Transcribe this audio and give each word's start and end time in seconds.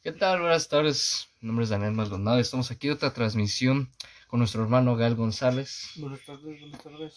¿Qué 0.00 0.12
tal? 0.12 0.40
Buenas 0.40 0.68
tardes. 0.68 1.28
Mi 1.40 1.48
nombre 1.48 1.64
es 1.64 1.70
Daniel 1.70 1.90
Maldonado. 1.90 2.38
Estamos 2.38 2.70
aquí 2.70 2.86
en 2.86 2.92
otra 2.92 3.12
transmisión 3.12 3.90
con 4.28 4.38
nuestro 4.38 4.62
hermano 4.62 4.94
Gael 4.94 5.16
González. 5.16 5.90
Buenas 5.96 6.24
tardes, 6.24 6.60
buenas 6.60 6.80
tardes. 6.80 7.14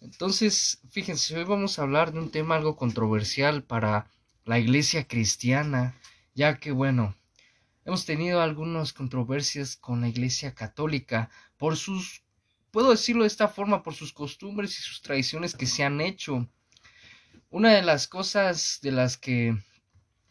Entonces, 0.00 0.80
fíjense, 0.90 1.36
hoy 1.36 1.44
vamos 1.44 1.78
a 1.78 1.82
hablar 1.82 2.12
de 2.12 2.20
un 2.20 2.30
tema 2.30 2.56
algo 2.56 2.74
controversial 2.74 3.64
para 3.64 4.10
la 4.46 4.58
iglesia 4.58 5.06
cristiana, 5.06 5.94
ya 6.34 6.58
que, 6.58 6.70
bueno, 6.72 7.14
hemos 7.84 8.06
tenido 8.06 8.40
algunas 8.40 8.94
controversias 8.94 9.76
con 9.76 10.00
la 10.00 10.08
iglesia 10.08 10.54
católica 10.54 11.28
por 11.58 11.76
sus, 11.76 12.22
puedo 12.70 12.92
decirlo 12.92 13.24
de 13.24 13.28
esta 13.28 13.46
forma, 13.46 13.82
por 13.82 13.94
sus 13.94 14.14
costumbres 14.14 14.78
y 14.78 14.82
sus 14.82 15.02
tradiciones 15.02 15.54
que 15.54 15.66
se 15.66 15.84
han 15.84 16.00
hecho. 16.00 16.48
Una 17.50 17.74
de 17.74 17.82
las 17.82 18.08
cosas 18.08 18.78
de 18.80 18.90
las 18.90 19.18
que 19.18 19.54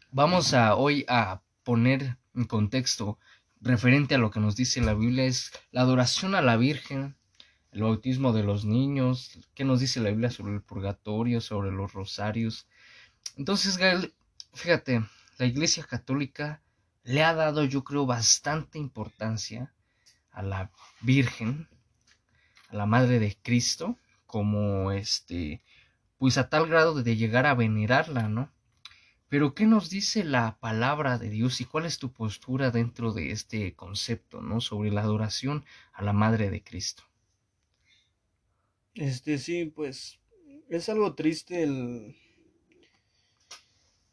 vamos 0.09 0.55
a 0.55 0.75
hoy 0.75 1.05
a 1.07 1.43
poner 1.69 2.17
en 2.33 2.45
contexto 2.45 3.19
referente 3.61 4.15
a 4.15 4.17
lo 4.17 4.31
que 4.31 4.39
nos 4.39 4.55
dice 4.55 4.81
la 4.81 4.95
Biblia 4.95 5.25
es 5.25 5.51
la 5.69 5.81
adoración 5.81 6.33
a 6.33 6.41
la 6.41 6.57
Virgen, 6.57 7.15
el 7.71 7.83
bautismo 7.83 8.33
de 8.33 8.41
los 8.41 8.65
niños, 8.65 9.37
qué 9.53 9.65
nos 9.65 9.79
dice 9.79 9.99
la 9.99 10.09
Biblia 10.09 10.31
sobre 10.31 10.55
el 10.55 10.63
purgatorio, 10.63 11.41
sobre 11.41 11.69
los 11.69 11.93
rosarios. 11.93 12.65
Entonces, 13.37 13.77
Gael, 13.77 14.15
fíjate, 14.55 15.05
la 15.37 15.45
Iglesia 15.45 15.83
Católica 15.83 16.63
le 17.03 17.23
ha 17.23 17.35
dado, 17.35 17.63
yo 17.65 17.83
creo, 17.83 18.07
bastante 18.07 18.79
importancia 18.79 19.71
a 20.31 20.41
la 20.41 20.71
Virgen, 21.01 21.67
a 22.69 22.77
la 22.77 22.87
Madre 22.87 23.19
de 23.19 23.37
Cristo, 23.43 23.95
como 24.25 24.91
este, 24.91 25.61
pues 26.17 26.39
a 26.39 26.49
tal 26.49 26.67
grado 26.67 27.03
de 27.03 27.15
llegar 27.15 27.45
a 27.45 27.53
venerarla, 27.53 28.27
¿no? 28.27 28.51
Pero 29.29 29.53
¿qué 29.53 29.67
nos 29.67 29.89
dice 29.91 30.23
la 30.23 30.57
palabra 30.59 31.19
de 31.19 31.29
Dios 31.29 31.61
y 31.61 31.65
cuál 31.65 31.85
es 31.85 31.99
tu 31.99 32.11
postura 32.11 32.71
dentro 32.71 33.13
de 33.13 33.31
este 33.31 33.75
concepto, 33.75 34.41
¿no? 34.41 34.59
Sobre 34.59 34.91
la 34.91 35.01
adoración 35.01 35.63
a 35.93 36.03
la 36.03 36.13
Madre 36.13 36.49
de 36.49 36.63
Cristo. 36.63 37.03
Este 38.95 39.37
sí, 39.37 39.65
pues 39.65 40.19
es 40.67 40.89
algo 40.89 41.13
triste 41.13 41.61
el, 41.61 42.15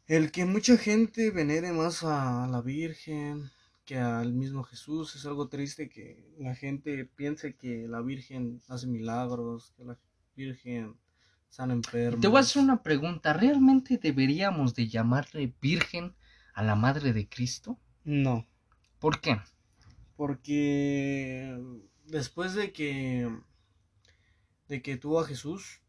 el 0.05 0.31
que 0.31 0.45
mucha 0.45 0.77
gente 0.77 1.31
venere 1.31 1.71
más 1.73 2.03
a 2.03 2.47
la 2.47 2.61
Virgen 2.61 3.49
que 3.85 3.97
al 3.97 4.33
mismo 4.33 4.63
Jesús. 4.63 5.15
Es 5.15 5.25
algo 5.25 5.47
triste 5.47 5.89
que 5.89 6.23
la 6.37 6.53
gente 6.53 7.05
piense 7.05 7.55
que 7.55 7.87
la 7.87 8.01
Virgen 8.01 8.61
hace 8.67 8.85
milagros, 8.85 9.73
que 9.75 9.83
la 9.83 9.97
Virgen 10.35 10.95
te 11.57 12.27
voy 12.27 12.37
a 12.37 12.41
hacer 12.41 12.61
una 12.61 12.83
pregunta. 12.83 13.33
¿Realmente 13.33 13.97
deberíamos 13.97 14.75
de 14.75 14.87
llamarle 14.87 15.53
Virgen 15.59 16.15
a 16.53 16.63
la 16.63 16.75
Madre 16.75 17.13
de 17.13 17.27
Cristo? 17.27 17.79
No. 18.03 18.45
¿Por 18.99 19.21
qué? 19.21 19.39
Porque 20.15 21.59
después 22.05 22.53
de 22.53 22.71
que 22.71 23.29
de 24.67 24.81
que 24.81 24.97
tuvo 24.97 25.19
a 25.19 25.25
Jesús, 25.25 25.81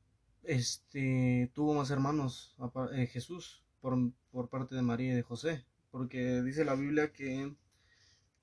este 0.42 1.50
tuvo 1.54 1.74
más 1.74 1.90
hermanos 1.90 2.56
eh, 2.94 3.06
Jesús 3.06 3.62
por, 3.80 3.98
por 4.30 4.48
parte 4.48 4.74
de 4.74 4.82
María 4.82 5.12
y 5.12 5.16
de 5.16 5.22
José, 5.22 5.64
porque 5.90 6.42
dice 6.42 6.64
la 6.64 6.76
Biblia 6.76 7.12
que 7.12 7.54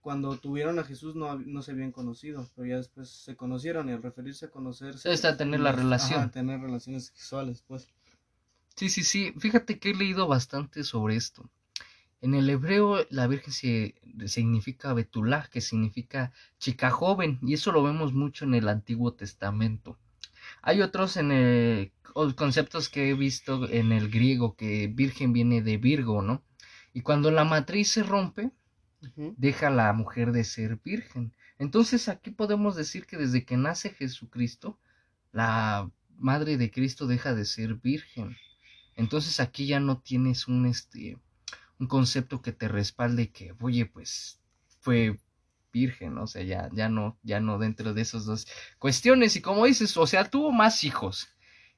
cuando 0.06 0.38
tuvieron 0.38 0.78
a 0.78 0.84
Jesús 0.84 1.16
no, 1.16 1.34
no, 1.40 1.64
se 1.64 1.72
habían 1.72 1.92
conocido, 1.92 2.48
pero 2.56 2.68
ya 2.68 2.78
después 2.78 3.10
se 3.10 3.36
conocieron 3.36 3.90
y 3.90 3.94
al 3.94 4.04
referirse 4.04 4.46
a 4.46 4.52
conocerse... 4.52 5.12
Está 5.12 5.30
a 5.30 5.38
tener 5.38 5.60
la 5.60 5.72
relación. 5.72 6.22
A 6.22 6.30
tener 6.30 6.60
relaciones 6.60 7.08
sexuales, 7.08 7.64
pues. 7.68 7.88
Sí, 8.76 8.90
sí, 8.90 9.04
sí. 9.04 9.34
Fíjate 9.40 9.80
que 9.80 9.90
he 9.90 9.96
leído 9.96 10.28
bastante 10.28 10.84
sobre 10.84 11.16
esto. 11.16 11.50
En 12.22 12.36
el 12.36 12.48
hebreo 12.52 13.04
la 13.10 13.26
Virgen 13.26 13.52
se, 13.52 13.96
significa 14.28 14.94
Betulá, 14.94 15.50
que 15.52 15.60
significa 15.60 16.32
chica 16.60 16.92
joven, 16.92 17.40
y 17.42 17.56
eso 17.56 17.72
lo 17.72 17.82
vemos 17.82 18.14
mucho 18.14 18.46
en 18.46 18.54
el 18.54 18.70
Antiguo 18.70 19.14
Testamento. 19.14 19.98
Hay 20.62 20.84
otros 20.84 21.18
en 21.18 21.32
el, 21.32 21.92
conceptos 22.36 22.90
que 22.90 23.10
he 23.10 23.16
visto 23.16 23.68
en 23.68 23.92
el 23.92 24.12
griego, 24.12 24.56
que 24.56 24.86
Virgen 24.86 25.34
viene 25.34 25.64
de 25.64 25.78
Virgo, 25.78 26.22
¿no? 26.22 26.44
Y 26.94 27.02
cuando 27.02 27.32
la 27.32 27.44
matriz 27.44 27.90
se 27.90 28.04
rompe, 28.04 28.52
deja 29.16 29.70
la 29.70 29.92
mujer 29.94 30.32
de 30.32 30.44
ser 30.44 30.78
virgen. 30.84 31.34
Entonces 31.60 32.10
aquí 32.10 32.32
podemos 32.32 32.76
decir 32.76 33.06
que 33.06 33.18
desde 33.18 33.46
que 33.46 33.58
nace 33.58 33.90
Jesucristo, 33.92 34.80
la 35.32 35.90
madre 36.18 36.58
de 36.58 36.72
Cristo 36.72 37.08
deja 37.08 37.34
de 37.34 37.46
ser 37.46 37.76
virgen. 37.76 38.36
Entonces 38.96 39.40
aquí 39.40 39.68
ya 39.68 39.80
no 39.80 40.00
tienes 40.00 40.48
un 40.48 40.66
este 40.66 41.18
un 41.80 41.88
concepto 41.88 42.42
que 42.42 42.52
te 42.52 42.68
respalde 42.68 43.32
que, 43.32 43.54
oye, 43.60 43.86
pues 43.86 44.40
fue 44.80 45.20
virgen, 45.74 46.18
o 46.18 46.28
sea, 46.28 46.42
ya, 46.44 46.70
ya 46.72 46.88
no, 46.88 47.18
ya 47.22 47.40
no 47.42 47.58
dentro 47.60 47.94
de 47.94 48.02
esas 48.02 48.26
dos 48.26 48.48
cuestiones. 48.80 49.36
Y 49.36 49.42
como 49.42 49.66
dices, 49.66 49.98
o 49.98 50.08
sea, 50.08 50.30
tuvo 50.30 50.52
más 50.52 50.84
hijos. 50.84 51.28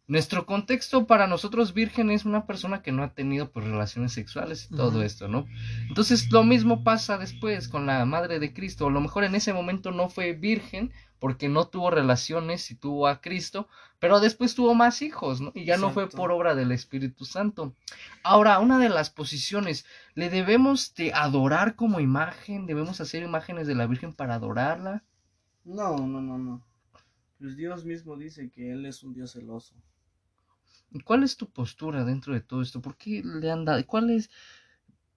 Nuestro 0.10 0.46
contexto 0.46 1.06
para 1.06 1.28
nosotros 1.28 1.74
virgen 1.74 2.12
es 2.12 2.24
una 2.24 2.46
persona 2.46 2.82
que 2.82 2.94
no 2.94 3.04
ha 3.04 3.14
tenido 3.14 3.52
pues 3.52 3.66
relaciones 3.66 4.14
sexuales 4.14 4.70
y 4.72 4.76
todo 4.76 5.04
esto, 5.04 5.28
¿no? 5.28 5.46
Entonces 5.90 6.32
lo 6.32 6.46
mismo 6.46 6.86
pasa 6.86 7.18
después 7.18 7.68
con 7.68 7.86
la 7.86 8.06
madre 8.06 8.40
de 8.40 8.54
Cristo. 8.54 8.88
A 8.88 8.92
lo 8.92 9.02
mejor 9.02 9.26
en 9.26 9.36
ese 9.36 9.52
momento 9.52 9.92
no 9.92 10.08
fue 10.08 10.32
virgen 10.32 10.94
porque 11.20 11.50
no 11.50 11.68
tuvo 11.68 11.92
relaciones 11.92 12.72
y 12.72 12.76
tuvo 12.76 13.08
a 13.08 13.20
Cristo, 13.20 13.68
pero 14.00 14.22
después 14.22 14.56
tuvo 14.56 14.76
más 14.76 15.02
hijos, 15.02 15.42
¿no? 15.42 15.52
Y 15.54 15.66
ya 15.66 15.76
no 15.76 15.92
fue 15.92 16.08
por 16.08 16.32
obra 16.32 16.56
del 16.56 16.72
Espíritu 16.72 17.26
Santo. 17.26 17.74
Ahora, 18.24 18.60
una 18.60 18.80
de 18.80 18.88
las 18.88 19.10
posiciones, 19.10 19.86
¿le 20.14 20.30
debemos 20.30 20.94
de 20.96 21.12
adorar 21.14 21.76
como 21.76 22.00
imagen? 22.00 22.66
¿Debemos 22.66 23.02
hacer 23.02 23.24
imágenes 23.24 23.68
de 23.68 23.76
la 23.76 23.88
Virgen 23.88 24.14
para 24.14 24.36
adorarla? 24.36 25.04
No, 25.66 25.98
no, 25.98 26.22
no, 26.22 26.38
no. 26.38 26.64
Pues 27.40 27.58
Dios 27.58 27.84
mismo 27.84 28.16
dice 28.16 28.50
que 28.50 28.72
Él 28.72 28.86
es 28.86 29.04
un 29.04 29.14
Dios 29.14 29.34
celoso. 29.34 29.76
¿Cuál 31.04 31.24
es 31.24 31.38
tu 31.38 31.50
postura 31.50 32.06
dentro 32.06 32.34
de 32.34 32.42
todo 32.42 32.62
esto? 32.62 32.82
¿Por 32.82 32.98
qué 32.98 33.22
le 33.24 33.52
han 33.52 33.66
dado, 33.66 33.86
cuál 33.86 34.10
es, 34.10 34.30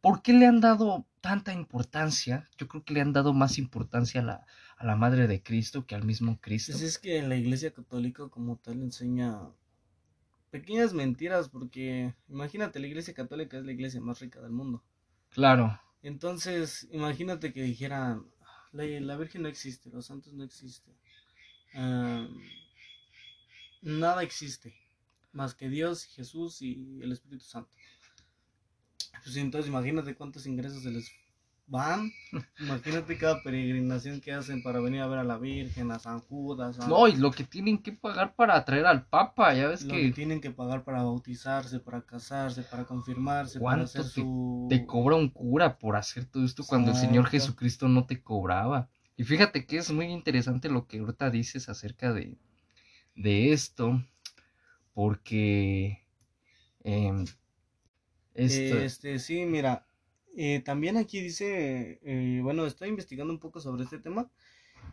por 0.00 0.22
qué 0.22 0.32
le 0.32 0.46
han 0.46 0.60
dado 0.60 1.06
tanta 1.20 1.52
importancia? 1.52 2.48
Yo 2.58 2.68
creo 2.68 2.84
que 2.84 2.94
le 2.94 3.00
han 3.00 3.12
dado 3.12 3.32
más 3.32 3.58
importancia 3.58 4.20
a 4.20 4.24
la, 4.24 4.46
a 4.76 4.86
la 4.86 4.96
Madre 4.96 5.26
de 5.28 5.42
Cristo 5.42 5.86
que 5.86 5.94
al 5.94 6.04
mismo 6.04 6.40
Cristo. 6.40 6.72
Pues 6.72 6.82
es 6.82 6.98
que 6.98 7.22
la 7.22 7.36
Iglesia 7.36 7.72
Católica 7.72 8.28
como 8.28 8.56
tal 8.56 8.82
enseña 8.82 9.38
pequeñas 10.50 10.92
mentiras 10.92 11.48
porque 11.48 12.14
imagínate, 12.28 12.80
la 12.80 12.88
Iglesia 12.88 13.14
Católica 13.14 13.58
es 13.58 13.64
la 13.64 13.72
iglesia 13.72 14.00
más 14.00 14.18
rica 14.20 14.40
del 14.40 14.50
mundo. 14.50 14.82
Claro. 15.30 15.80
Entonces, 16.02 16.88
imagínate 16.90 17.52
que 17.52 17.62
dijeran, 17.62 18.26
la, 18.72 18.84
la 18.84 19.16
Virgen 19.16 19.42
no 19.42 19.48
existe, 19.48 19.90
los 19.90 20.06
santos 20.06 20.32
no 20.32 20.42
existen. 20.42 20.94
Ah, 21.74 22.26
nada 23.82 24.24
existe 24.24 24.79
más 25.32 25.54
que 25.54 25.68
Dios, 25.68 26.04
Jesús 26.04 26.62
y 26.62 26.98
el 27.02 27.12
Espíritu 27.12 27.44
Santo. 27.44 27.70
Pues 29.24 29.36
entonces 29.36 29.68
imagínate 29.68 30.14
cuántos 30.14 30.46
ingresos 30.46 30.82
se 30.82 30.90
les 30.90 31.12
van. 31.70 32.10
Imagínate 32.60 33.16
cada 33.16 33.42
peregrinación 33.42 34.20
que 34.20 34.32
hacen 34.32 34.62
para 34.62 34.80
venir 34.80 35.00
a 35.00 35.06
ver 35.06 35.20
a 35.20 35.24
la 35.24 35.38
Virgen, 35.38 35.90
a 35.92 35.98
San 35.98 36.20
Judas. 36.20 36.78
No, 36.88 37.06
y 37.06 37.16
lo 37.16 37.30
que 37.30 37.44
tienen 37.44 37.78
que 37.78 37.92
pagar 37.92 38.34
para 38.34 38.64
traer 38.64 38.86
al 38.86 39.06
Papa, 39.06 39.54
ya 39.54 39.68
ves 39.68 39.84
lo 39.84 39.94
que... 39.94 40.10
tienen 40.10 40.40
que 40.40 40.50
pagar 40.50 40.82
para 40.84 41.02
bautizarse, 41.02 41.78
para 41.78 42.02
casarse, 42.02 42.62
para 42.62 42.84
confirmarse, 42.84 43.60
para 43.60 43.84
hacer 43.84 44.02
te, 44.02 44.08
su... 44.08 44.66
te 44.68 44.84
cobra 44.84 45.16
un 45.16 45.28
cura 45.28 45.78
por 45.78 45.96
hacer 45.96 46.24
todo 46.24 46.44
esto 46.44 46.64
cuando 46.66 46.90
el 46.90 46.96
Señor 46.96 47.26
Jesucristo 47.26 47.88
no 47.88 48.04
te 48.04 48.20
cobraba? 48.20 48.88
Y 49.16 49.24
fíjate 49.24 49.66
que 49.66 49.76
es 49.76 49.92
muy 49.92 50.06
interesante 50.06 50.68
lo 50.68 50.86
que 50.86 50.98
ahorita 50.98 51.30
dices 51.30 51.68
acerca 51.68 52.12
de, 52.12 52.36
de 53.14 53.52
esto 53.52 54.02
porque 55.00 56.06
em, 56.84 57.24
este 58.34 59.18
sí 59.18 59.46
mira 59.46 59.86
eh, 60.36 60.60
también 60.62 60.98
aquí 60.98 61.22
dice 61.22 61.98
eh, 62.02 62.40
bueno 62.42 62.66
estoy 62.66 62.90
investigando 62.90 63.32
un 63.32 63.40
poco 63.40 63.62
sobre 63.62 63.84
este 63.84 63.98
tema 63.98 64.30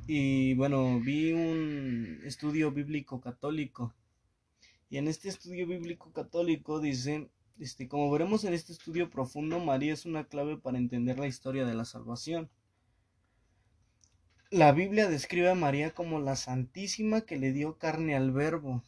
y 0.07 0.54
bueno 0.54 1.01
vi 1.01 1.33
un 1.33 2.21
estudio 2.24 2.71
bíblico 2.71 3.19
católico. 3.19 3.94
Y 4.89 4.98
en 4.98 5.09
este 5.09 5.27
estudio 5.27 5.68
bíblico 5.68 6.13
católico 6.13 6.80
dice 6.80 7.30
este 7.60 7.89
como 7.89 8.10
veremos 8.10 8.45
en 8.45 8.53
este 8.53 8.71
estudio 8.71 9.10
profundo 9.10 9.60
María 9.60 9.92
es 9.92 10.06
una 10.06 10.24
clave 10.24 10.56
para 10.56 10.77
entender 10.77 11.19
la 11.19 11.27
historia 11.27 11.65
de 11.65 11.75
la 11.75 11.83
salvación 11.83 12.50
la 14.51 14.71
Biblia 14.71 15.10
describe 15.10 15.50
a 15.50 15.56
María 15.56 15.94
como 15.94 16.21
la 16.21 16.38
Santísima 16.38 17.19
que 17.19 17.36
le 17.36 17.51
dio 17.51 17.77
carne 17.77 18.15
al 18.15 18.31
Verbo 18.31 18.86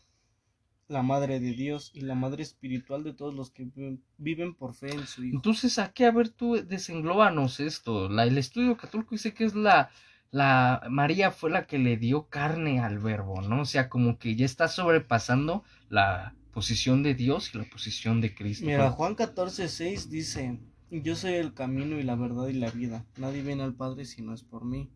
la 0.89 1.03
madre 1.03 1.39
de 1.39 1.53
Dios 1.53 1.91
y 1.93 2.01
la 2.01 2.15
madre 2.15 2.41
espiritual 2.41 3.03
de 3.03 3.13
todos 3.13 3.33
los 3.33 3.51
que 3.51 3.69
viven 4.17 4.55
por 4.55 4.73
fe 4.73 4.91
en 4.91 5.05
su 5.05 5.23
Hijo. 5.23 5.35
Entonces, 5.35 5.77
aquí 5.77 6.03
a 6.03 6.11
ver 6.11 6.29
tú 6.29 6.55
desenglóbanos 6.55 7.59
esto. 7.59 8.09
La, 8.09 8.23
el 8.23 8.37
estudio 8.37 8.75
católico 8.75 9.11
dice 9.11 9.33
que 9.33 9.45
es 9.45 9.53
la, 9.53 9.91
la 10.31 10.81
María 10.89 11.29
fue 11.29 11.51
la 11.51 11.67
que 11.67 11.77
le 11.77 11.97
dio 11.97 12.27
carne 12.27 12.79
al 12.79 12.97
verbo, 12.97 13.41
¿no? 13.41 13.61
O 13.61 13.65
sea, 13.65 13.87
como 13.87 14.17
que 14.17 14.35
ya 14.35 14.45
está 14.45 14.67
sobrepasando 14.67 15.63
la 15.89 16.35
posición 16.51 17.03
de 17.03 17.13
Dios 17.13 17.53
y 17.53 17.59
la 17.59 17.65
posición 17.65 18.19
de 18.19 18.33
Cristo. 18.33 18.65
Mira, 18.65 18.89
Juan 18.89 19.13
14, 19.13 19.69
6 19.69 20.09
dice, 20.09 20.59
yo 20.89 21.15
soy 21.15 21.33
el 21.33 21.53
camino 21.53 21.99
y 21.99 22.03
la 22.03 22.15
verdad 22.15 22.47
y 22.47 22.53
la 22.53 22.71
vida. 22.71 23.05
Nadie 23.15 23.43
viene 23.43 23.61
al 23.61 23.75
Padre 23.75 24.05
si 24.05 24.23
no 24.23 24.33
es 24.33 24.41
por 24.41 24.65
mí. 24.65 24.89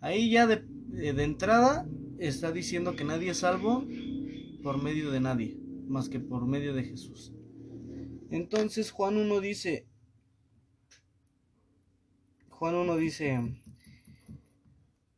Ahí 0.00 0.30
ya 0.30 0.46
de, 0.48 0.64
de 0.66 1.22
entrada 1.22 1.86
está 2.18 2.50
diciendo 2.52 2.96
que 2.96 3.04
nadie 3.04 3.30
es 3.30 3.38
salvo 3.38 3.86
por 4.62 4.82
medio 4.82 5.10
de 5.10 5.20
nadie, 5.20 5.58
más 5.88 6.08
que 6.08 6.20
por 6.20 6.46
medio 6.46 6.74
de 6.74 6.84
Jesús. 6.84 7.32
Entonces 8.30 8.90
Juan 8.90 9.16
1 9.16 9.40
dice, 9.40 9.86
Juan 12.48 12.74
1 12.74 12.96
dice, 12.96 13.40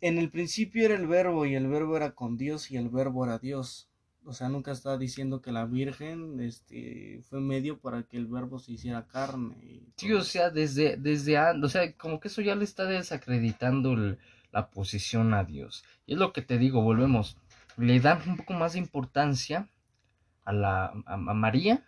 en 0.00 0.18
el 0.18 0.30
principio 0.30 0.84
era 0.84 0.94
el 0.94 1.06
verbo 1.06 1.44
y 1.46 1.54
el 1.54 1.68
verbo 1.68 1.96
era 1.96 2.12
con 2.14 2.36
Dios 2.36 2.70
y 2.70 2.76
el 2.76 2.88
verbo 2.88 3.24
era 3.24 3.38
Dios. 3.38 3.88
O 4.24 4.32
sea, 4.32 4.48
nunca 4.48 4.70
está 4.70 4.96
diciendo 4.98 5.42
que 5.42 5.50
la 5.50 5.64
Virgen 5.66 6.38
este, 6.40 7.20
fue 7.28 7.40
medio 7.40 7.80
para 7.80 8.04
que 8.04 8.16
el 8.16 8.26
verbo 8.28 8.60
se 8.60 8.72
hiciera 8.72 9.08
carne. 9.08 9.56
y 9.64 9.82
Sí, 9.96 10.12
o 10.12 10.22
sea, 10.22 10.50
desde, 10.50 10.96
desde, 10.96 11.36
o 11.40 11.68
sea, 11.68 11.92
como 11.96 12.20
que 12.20 12.28
eso 12.28 12.40
ya 12.40 12.54
le 12.54 12.62
está 12.64 12.84
desacreditando 12.84 13.92
el- 13.94 14.18
la 14.52 14.70
posición 14.70 15.34
a 15.34 15.42
Dios. 15.44 15.82
Y 16.06 16.12
es 16.12 16.18
lo 16.20 16.32
que 16.32 16.42
te 16.42 16.58
digo, 16.58 16.82
volvemos, 16.82 17.36
le 17.76 18.00
dan 18.00 18.20
un 18.28 18.36
poco 18.36 18.52
más 18.54 18.74
de 18.74 18.78
importancia 18.78 19.69
a 20.44 20.52
la, 20.52 20.92
a, 21.06 21.16
María 21.16 21.84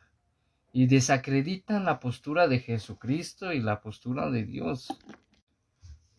y 0.72 0.86
desacreditan 0.86 1.84
la 1.84 2.00
postura 2.00 2.48
de 2.48 2.60
Jesucristo 2.60 3.52
y 3.52 3.60
la 3.60 3.80
postura 3.80 4.30
de 4.30 4.44
Dios. 4.44 4.88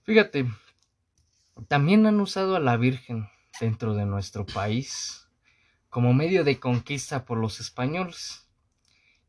Fíjate, 0.03 0.47
también 1.67 2.05
han 2.05 2.19
usado 2.19 2.55
a 2.55 2.59
la 2.59 2.77
Virgen 2.77 3.27
dentro 3.59 3.93
de 3.93 4.05
nuestro 4.05 4.45
país 4.45 5.27
como 5.89 6.13
medio 6.13 6.43
de 6.43 6.59
conquista 6.59 7.25
por 7.25 7.37
los 7.37 7.59
españoles. 7.59 8.49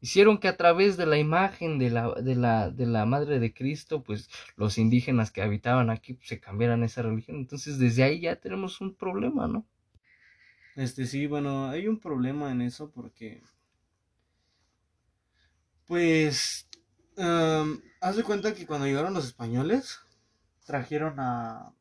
Hicieron 0.01 0.39
que 0.39 0.49
a 0.49 0.57
través 0.57 0.97
de 0.97 1.07
la 1.07 1.19
imagen 1.19 1.79
de 1.79 1.91
la, 1.91 2.13
de 2.15 2.35
la, 2.35 2.71
de 2.71 2.87
la 2.87 3.07
Madre 3.07 3.39
de 3.39 3.55
Cristo, 3.55 4.03
pues 4.03 4.29
los 4.57 4.77
indígenas 4.77 5.31
que 5.31 5.43
habitaban 5.43 5.91
aquí 5.91 6.15
pues, 6.15 6.29
se 6.29 6.41
cambiaran 6.41 6.83
esa 6.83 7.03
religión. 7.03 7.39
Entonces 7.39 7.79
desde 7.79 8.03
ahí 8.03 8.21
ya 8.21 8.37
tenemos 8.37 8.81
un 8.81 8.95
problema, 8.95 9.47
¿no? 9.49 9.67
Este 10.77 11.07
sí, 11.07 11.27
bueno, 11.27 11.71
hay 11.71 11.89
un 11.89 11.99
problema 11.99 12.53
en 12.53 12.61
eso 12.61 12.91
porque, 12.91 13.43
pues, 15.87 16.69
haz 18.01 18.17
de 18.17 18.23
cuenta 18.23 18.55
que 18.55 18.67
cuando 18.67 18.87
llegaron 18.87 19.15
los 19.15 19.25
españoles, 19.25 19.99
trajeron 20.67 21.19
a, 21.19 21.73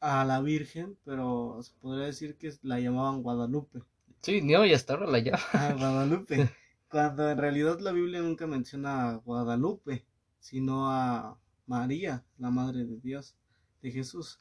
a 0.00 0.24
la 0.26 0.40
Virgen, 0.42 0.98
pero 1.04 1.58
se 1.62 1.72
podría 1.80 2.04
decir 2.04 2.36
que 2.36 2.52
la 2.62 2.78
llamaban 2.78 3.22
Guadalupe. 3.22 3.82
Sí, 4.20 4.42
no, 4.42 4.66
y 4.66 4.74
hasta 4.74 4.94
ahora 4.94 5.06
la 5.06 5.20
llama. 5.20 5.42
Ah, 5.54 5.74
Guadalupe. 5.78 6.50
Cuando 6.88 7.30
en 7.30 7.38
realidad 7.38 7.80
la 7.80 7.92
Biblia 7.92 8.20
nunca 8.20 8.46
menciona 8.46 9.08
a 9.08 9.14
Guadalupe, 9.14 10.04
sino 10.40 10.90
a 10.90 11.38
María, 11.66 12.22
la 12.36 12.50
Madre 12.50 12.84
de 12.84 13.00
Dios, 13.00 13.34
de 13.80 13.90
Jesús. 13.90 14.40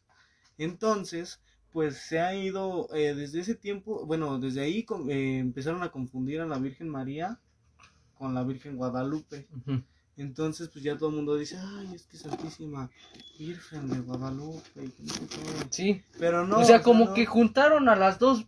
Entonces, 0.58 1.42
pues 1.74 1.98
se 1.98 2.20
ha 2.22 2.36
ido 2.36 2.88
eh, 2.94 3.14
desde 3.16 3.40
ese 3.42 3.56
tiempo, 3.56 4.06
bueno, 4.06 4.40
desde 4.40 4.62
ahí 4.62 4.86
eh, 5.10 5.40
empezaron 5.40 5.82
a 5.84 5.92
confundir 5.92 6.40
a 6.40 6.46
la 6.46 6.60
Virgen 6.60 6.88
María 6.88 7.40
con 8.18 8.34
la 8.34 8.44
Virgen 8.44 8.78
Guadalupe. 8.78 9.48
Entonces, 10.16 10.70
pues 10.70 10.84
ya 10.86 10.96
todo 10.96 11.10
el 11.10 11.16
mundo 11.16 11.36
dice, 11.36 11.58
ay, 11.60 11.96
es 11.96 12.04
que 12.04 12.18
Santísima 12.18 12.90
Virgen 13.40 13.90
de 13.90 14.00
Guadalupe. 14.02 14.84
y 14.86 14.90
que 14.90 15.04
no 15.04 15.10
sé 15.14 15.20
qué". 15.28 15.68
Sí. 15.72 16.04
Pero 16.20 16.46
no. 16.46 16.60
o 16.60 16.64
sea, 16.64 16.84
como 16.84 17.06
no, 17.06 17.14
que 17.16 17.26
juntaron 17.26 17.90
a 17.90 17.96
las 17.96 18.20
dos, 18.20 18.46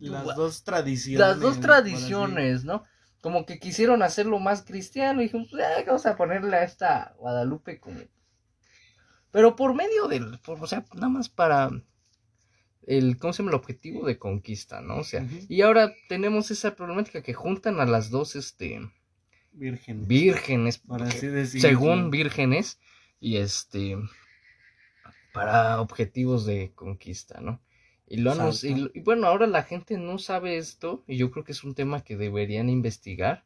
Las 0.00 0.34
dos 0.34 0.64
tradiciones. 0.64 1.20
las 1.20 1.38
dos 1.40 1.60
tradiciones, 1.60 2.64
¿no? 2.64 2.82
Como 3.20 3.46
que 3.46 3.60
quisieron 3.60 4.02
hacerlo 4.02 4.40
más 4.40 4.62
cristiano 4.62 5.20
y 5.20 5.24
dijimos, 5.26 5.48
pues, 5.52 5.62
"Ah, 5.64 5.84
vamos 5.86 6.06
a 6.06 6.16
ponerle 6.16 6.56
a 6.56 6.64
esta 6.64 7.14
Guadalupe 7.18 7.78
como... 7.78 8.00
Pero 9.30 9.54
por 9.54 9.74
medio 9.74 10.08
del, 10.08 10.40
por- 10.40 10.60
o 10.60 10.66
sea, 10.66 10.84
nada 10.94 11.08
más 11.10 11.28
para 11.28 11.70
el, 12.86 13.18
¿cómo 13.18 13.32
se 13.32 13.42
llama? 13.42 13.50
El 13.50 13.56
objetivo 13.56 14.06
de 14.06 14.18
conquista, 14.18 14.80
¿no? 14.80 14.98
O 14.98 15.04
sea, 15.04 15.26
y 15.48 15.62
ahora 15.62 15.94
tenemos 16.08 16.50
esa 16.50 16.74
problemática 16.74 17.22
que 17.22 17.34
juntan 17.34 17.80
a 17.80 17.86
las 17.86 18.10
dos, 18.10 18.36
este, 18.36 18.80
vírgenes, 19.52 20.82
así 20.88 21.26
decirlo. 21.26 21.68
según 21.68 22.10
vírgenes, 22.10 22.78
y 23.20 23.36
este, 23.36 23.96
para 25.32 25.80
objetivos 25.80 26.46
de 26.46 26.72
conquista, 26.74 27.40
¿no? 27.40 27.60
Y, 28.06 28.16
lo 28.16 28.32
han 28.32 28.50
y, 28.62 28.90
y 28.92 29.00
bueno, 29.02 29.28
ahora 29.28 29.46
la 29.46 29.62
gente 29.62 29.96
no 29.96 30.18
sabe 30.18 30.56
esto, 30.56 31.04
y 31.06 31.16
yo 31.16 31.30
creo 31.30 31.44
que 31.44 31.52
es 31.52 31.62
un 31.62 31.74
tema 31.74 32.02
que 32.02 32.16
deberían 32.16 32.68
investigar, 32.68 33.44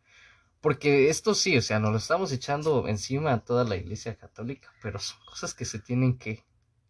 porque 0.63 1.11
esto 1.11 1.35
sí, 1.35 1.59
o 1.59 1.63
sea, 1.63 1.79
nos 1.79 1.91
lo 1.91 1.99
estamos 1.99 2.33
echando 2.33 2.89
encima 2.89 3.35
a 3.35 3.45
toda 3.45 3.65
la 3.65 3.77
iglesia 3.77 4.17
católica, 4.17 4.73
pero 4.81 4.99
son 4.99 5.19
cosas 5.27 5.53
que 5.53 5.67
se 5.67 5.79
tienen 5.79 6.17
que, 6.17 6.43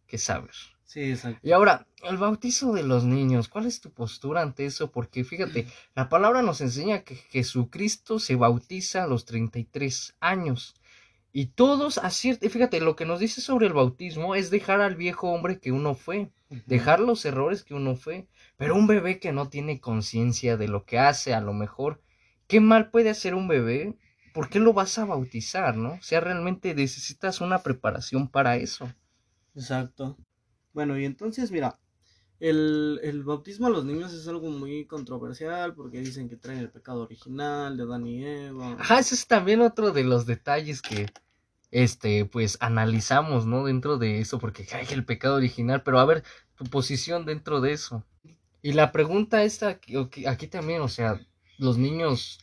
que 0.06 0.18
saber. 0.18 0.54
Sí, 0.84 1.10
exacto. 1.10 1.40
Y 1.42 1.52
ahora, 1.52 1.88
el 2.04 2.18
bautizo 2.18 2.72
de 2.72 2.84
los 2.84 3.04
niños, 3.04 3.48
¿cuál 3.48 3.66
es 3.66 3.80
tu 3.80 3.90
postura 3.90 4.42
ante 4.42 4.64
eso? 4.64 4.92
Porque 4.92 5.24
fíjate, 5.24 5.66
la 5.94 6.08
palabra 6.08 6.42
nos 6.42 6.60
enseña 6.60 7.02
que 7.02 7.16
Jesucristo 7.16 8.18
se 8.18 8.36
bautiza 8.36 9.02
a 9.02 9.06
los 9.06 9.24
33 9.24 10.16
años. 10.20 10.74
Y 11.32 11.46
todos 11.46 11.98
aciertan, 11.98 12.48
fíjate, 12.48 12.80
lo 12.80 12.94
que 12.94 13.06
nos 13.06 13.18
dice 13.18 13.40
sobre 13.40 13.66
el 13.66 13.72
bautismo 13.72 14.36
es 14.36 14.50
dejar 14.50 14.80
al 14.80 14.94
viejo 14.94 15.32
hombre 15.32 15.58
que 15.58 15.72
uno 15.72 15.94
fue, 15.94 16.30
dejar 16.66 17.00
los 17.00 17.24
errores 17.24 17.64
que 17.64 17.74
uno 17.74 17.96
fue. 17.96 18.28
Pero 18.56 18.76
un 18.76 18.86
bebé 18.86 19.18
que 19.18 19.32
no 19.32 19.48
tiene 19.48 19.80
conciencia 19.80 20.56
de 20.56 20.68
lo 20.68 20.84
que 20.84 21.00
hace, 21.00 21.34
a 21.34 21.40
lo 21.40 21.52
mejor, 21.52 22.00
¿qué 22.46 22.60
mal 22.60 22.92
puede 22.92 23.10
hacer 23.10 23.34
un 23.34 23.48
bebé? 23.48 23.96
¿Por 24.32 24.48
qué 24.48 24.60
lo 24.60 24.72
vas 24.74 24.96
a 24.98 25.06
bautizar, 25.06 25.76
no? 25.76 25.94
O 25.94 26.02
sea, 26.02 26.20
realmente 26.20 26.72
necesitas 26.72 27.40
una 27.40 27.64
preparación 27.64 28.28
para 28.28 28.56
eso. 28.56 28.88
Exacto. 29.54 30.16
Bueno, 30.72 30.98
y 30.98 31.04
entonces, 31.04 31.50
mira, 31.50 31.78
el, 32.40 33.00
el 33.02 33.22
bautismo 33.24 33.66
a 33.68 33.70
los 33.70 33.84
niños 33.84 34.12
es 34.12 34.26
algo 34.28 34.50
muy 34.50 34.86
controversial 34.86 35.74
porque 35.74 36.00
dicen 36.00 36.28
que 36.28 36.36
traen 36.36 36.58
el 36.60 36.70
pecado 36.70 37.02
original 37.02 37.76
de 37.76 37.82
Adán 37.84 38.06
y 38.06 38.24
Eva. 38.24 38.72
Ajá, 38.78 38.98
ese 38.98 39.14
es 39.14 39.26
también 39.26 39.60
otro 39.60 39.92
de 39.92 40.04
los 40.04 40.26
detalles 40.26 40.82
que, 40.82 41.06
este, 41.70 42.24
pues 42.26 42.58
analizamos, 42.60 43.46
¿no? 43.46 43.64
Dentro 43.64 43.98
de 43.98 44.20
eso, 44.20 44.38
porque 44.38 44.66
hay 44.72 44.86
el 44.92 45.04
pecado 45.04 45.36
original, 45.36 45.82
pero 45.82 46.00
a 46.00 46.04
ver, 46.04 46.24
tu 46.56 46.64
posición 46.64 47.24
dentro 47.26 47.60
de 47.60 47.72
eso. 47.72 48.04
Y 48.62 48.72
la 48.72 48.92
pregunta 48.92 49.44
esta, 49.44 49.68
aquí, 49.68 49.94
aquí- 50.26 50.48
también, 50.48 50.82
o 50.82 50.88
sea, 50.88 51.20
los 51.58 51.78
niños 51.78 52.40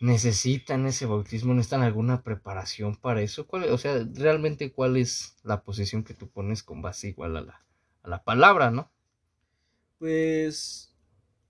necesitan 0.00 0.86
ese 0.86 1.06
bautismo, 1.06 1.54
necesitan 1.54 1.82
alguna 1.82 2.22
preparación 2.22 2.96
para 2.96 3.20
eso. 3.20 3.46
¿Cuál, 3.46 3.70
o 3.70 3.78
sea, 3.78 4.04
realmente 4.14 4.72
cuál 4.72 4.96
es 4.96 5.36
la 5.44 5.62
posición 5.62 6.02
que 6.02 6.14
tú 6.14 6.28
pones 6.28 6.62
con 6.62 6.82
base 6.82 7.08
igual 7.08 7.36
a 7.36 7.42
la, 7.42 7.64
a 8.02 8.08
la 8.08 8.24
palabra, 8.24 8.70
¿no? 8.70 8.90
Pues 9.98 10.96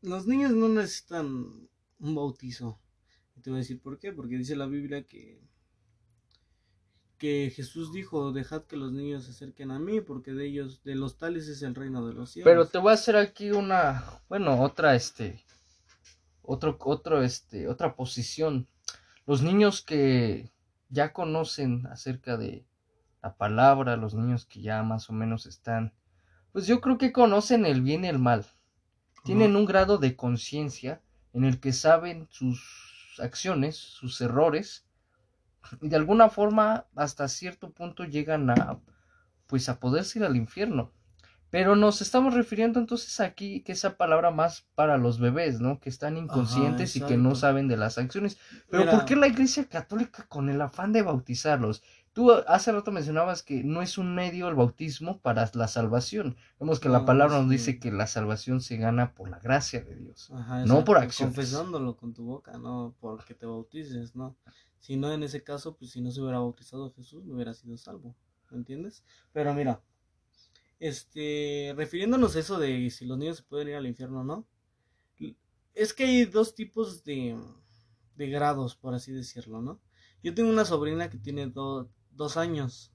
los 0.02 0.26
niños 0.26 0.50
no 0.50 0.68
necesitan 0.68 1.68
un 2.00 2.14
bautizo. 2.14 2.80
Y 3.36 3.40
te 3.40 3.50
voy 3.50 3.58
a 3.58 3.62
decir 3.62 3.80
por 3.80 3.98
qué, 3.98 4.12
porque 4.12 4.36
dice 4.36 4.56
la 4.56 4.66
Biblia 4.66 5.04
que 5.06 5.40
que 7.20 7.52
Jesús 7.54 7.92
dijo, 7.92 8.32
dejad 8.32 8.64
que 8.64 8.78
los 8.78 8.92
niños 8.92 9.24
se 9.24 9.32
acerquen 9.32 9.70
a 9.70 9.78
mí, 9.78 10.00
porque 10.00 10.32
de 10.32 10.46
ellos, 10.46 10.82
de 10.84 10.94
los 10.94 11.18
tales 11.18 11.48
es 11.48 11.60
el 11.60 11.74
reino 11.74 12.06
de 12.06 12.14
los 12.14 12.30
cielos. 12.30 12.50
Pero 12.50 12.66
te 12.66 12.78
voy 12.78 12.92
a 12.92 12.94
hacer 12.94 13.14
aquí 13.14 13.50
una, 13.50 14.22
bueno, 14.30 14.62
otra, 14.62 14.96
este, 14.96 15.44
otro, 16.42 16.76
otro, 16.80 17.22
este, 17.22 17.68
otra 17.68 17.94
posición. 17.94 18.68
Los 19.26 19.42
niños 19.42 19.82
que 19.82 20.50
ya 20.88 21.12
conocen 21.12 21.86
acerca 21.86 22.36
de 22.36 22.64
la 23.22 23.36
palabra, 23.36 23.96
los 23.96 24.14
niños 24.14 24.46
que 24.46 24.60
ya 24.60 24.82
más 24.82 25.10
o 25.10 25.12
menos 25.12 25.46
están, 25.46 25.92
pues 26.52 26.66
yo 26.66 26.80
creo 26.80 26.98
que 26.98 27.12
conocen 27.12 27.64
el 27.64 27.82
bien 27.82 28.04
y 28.04 28.08
el 28.08 28.18
mal. 28.18 28.46
Tienen 29.24 29.54
un 29.54 29.66
grado 29.66 29.98
de 29.98 30.16
conciencia 30.16 31.02
en 31.32 31.44
el 31.44 31.60
que 31.60 31.72
saben 31.72 32.26
sus 32.30 33.18
acciones, 33.18 33.76
sus 33.76 34.20
errores, 34.20 34.86
y 35.80 35.88
de 35.88 35.96
alguna 35.96 36.30
forma 36.30 36.86
hasta 36.96 37.28
cierto 37.28 37.70
punto 37.70 38.04
llegan 38.04 38.50
a, 38.50 38.80
pues 39.46 39.68
a 39.68 39.78
poderse 39.78 40.18
ir 40.18 40.24
al 40.24 40.36
infierno. 40.36 40.92
Pero 41.50 41.74
nos 41.74 42.00
estamos 42.00 42.34
refiriendo 42.34 42.78
entonces 42.78 43.18
aquí 43.20 43.62
que 43.62 43.72
esa 43.72 43.96
palabra 43.96 44.30
más 44.30 44.68
para 44.74 44.96
los 44.98 45.18
bebés, 45.18 45.60
¿no? 45.60 45.80
Que 45.80 45.88
están 45.88 46.16
inconscientes 46.16 46.94
y 46.94 47.00
que 47.00 47.16
no 47.16 47.34
saben 47.34 47.66
de 47.66 47.76
las 47.76 47.98
acciones. 47.98 48.38
Pero 48.70 48.84
Mira, 48.84 48.92
¿por 48.92 49.04
qué 49.04 49.16
la 49.16 49.26
Iglesia 49.26 49.64
Católica 49.64 50.26
con 50.28 50.48
el 50.48 50.60
afán 50.60 50.92
de 50.92 51.02
bautizarlos? 51.02 51.82
Tú 52.12 52.32
hace 52.32 52.72
rato 52.72 52.90
mencionabas 52.90 53.42
que 53.42 53.62
no 53.62 53.82
es 53.82 53.96
un 53.96 54.14
medio 54.14 54.48
el 54.48 54.56
bautismo 54.56 55.20
para 55.20 55.48
la 55.54 55.68
salvación. 55.68 56.36
Vemos 56.58 56.80
que 56.80 56.88
la 56.88 57.04
palabra 57.04 57.38
nos 57.38 57.46
sí. 57.46 57.52
dice 57.52 57.78
que 57.78 57.92
la 57.92 58.06
salvación 58.06 58.60
se 58.60 58.76
gana 58.76 59.14
por 59.14 59.28
la 59.28 59.38
gracia 59.38 59.82
de 59.82 59.96
Dios. 59.96 60.30
Ajá, 60.32 60.64
no 60.64 60.84
por 60.84 60.96
exacto, 60.96 61.02
acciones. 61.02 61.34
Confesándolo 61.36 61.96
con 61.96 62.12
tu 62.12 62.24
boca, 62.24 62.58
no 62.58 62.94
porque 63.00 63.34
te 63.34 63.46
bautices, 63.46 64.16
¿no? 64.16 64.36
Si 64.80 64.96
no, 64.96 65.12
en 65.12 65.22
ese 65.22 65.44
caso, 65.44 65.76
pues 65.76 65.92
si 65.92 66.00
no 66.00 66.10
se 66.10 66.20
hubiera 66.20 66.38
bautizado 66.38 66.92
Jesús, 66.92 67.24
no 67.24 67.34
hubiera 67.34 67.54
sido 67.54 67.76
salvo, 67.76 68.16
¿me 68.50 68.58
entiendes? 68.58 69.04
Pero 69.32 69.54
mira, 69.54 69.80
este, 70.80 71.74
refiriéndonos 71.76 72.34
a 72.34 72.40
eso 72.40 72.58
de 72.58 72.90
si 72.90 73.04
los 73.04 73.18
niños 73.18 73.36
se 73.36 73.42
pueden 73.44 73.68
ir 73.68 73.74
al 73.76 73.86
infierno 73.86 74.22
o 74.22 74.24
no, 74.24 74.46
es 75.74 75.94
que 75.94 76.04
hay 76.04 76.24
dos 76.24 76.54
tipos 76.54 77.04
de, 77.04 77.38
de 78.16 78.28
grados, 78.28 78.74
por 78.74 78.94
así 78.94 79.12
decirlo, 79.12 79.62
¿no? 79.62 79.80
Yo 80.22 80.34
tengo 80.34 80.50
una 80.50 80.64
sobrina 80.64 81.08
que 81.08 81.18
tiene 81.18 81.46
dos 81.46 82.36
años. 82.36 82.92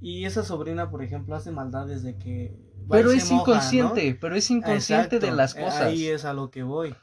Y 0.00 0.24
esa 0.24 0.44
sobrina, 0.44 0.90
por 0.90 1.02
ejemplo, 1.02 1.34
hace 1.36 1.50
maldades 1.50 2.02
de 2.02 2.18
que... 2.18 2.54
Pero 2.90 3.10
es 3.10 3.30
inconsciente, 3.30 4.16
pero 4.20 4.36
es 4.36 4.50
inconsciente 4.50 5.18
de 5.18 5.30
las 5.30 5.54
cosas. 5.54 5.82
Ahí 5.82 6.06
es 6.06 6.24
a 6.24 6.34
lo 6.34 6.50
que 6.50 6.62
voy. 6.62 6.94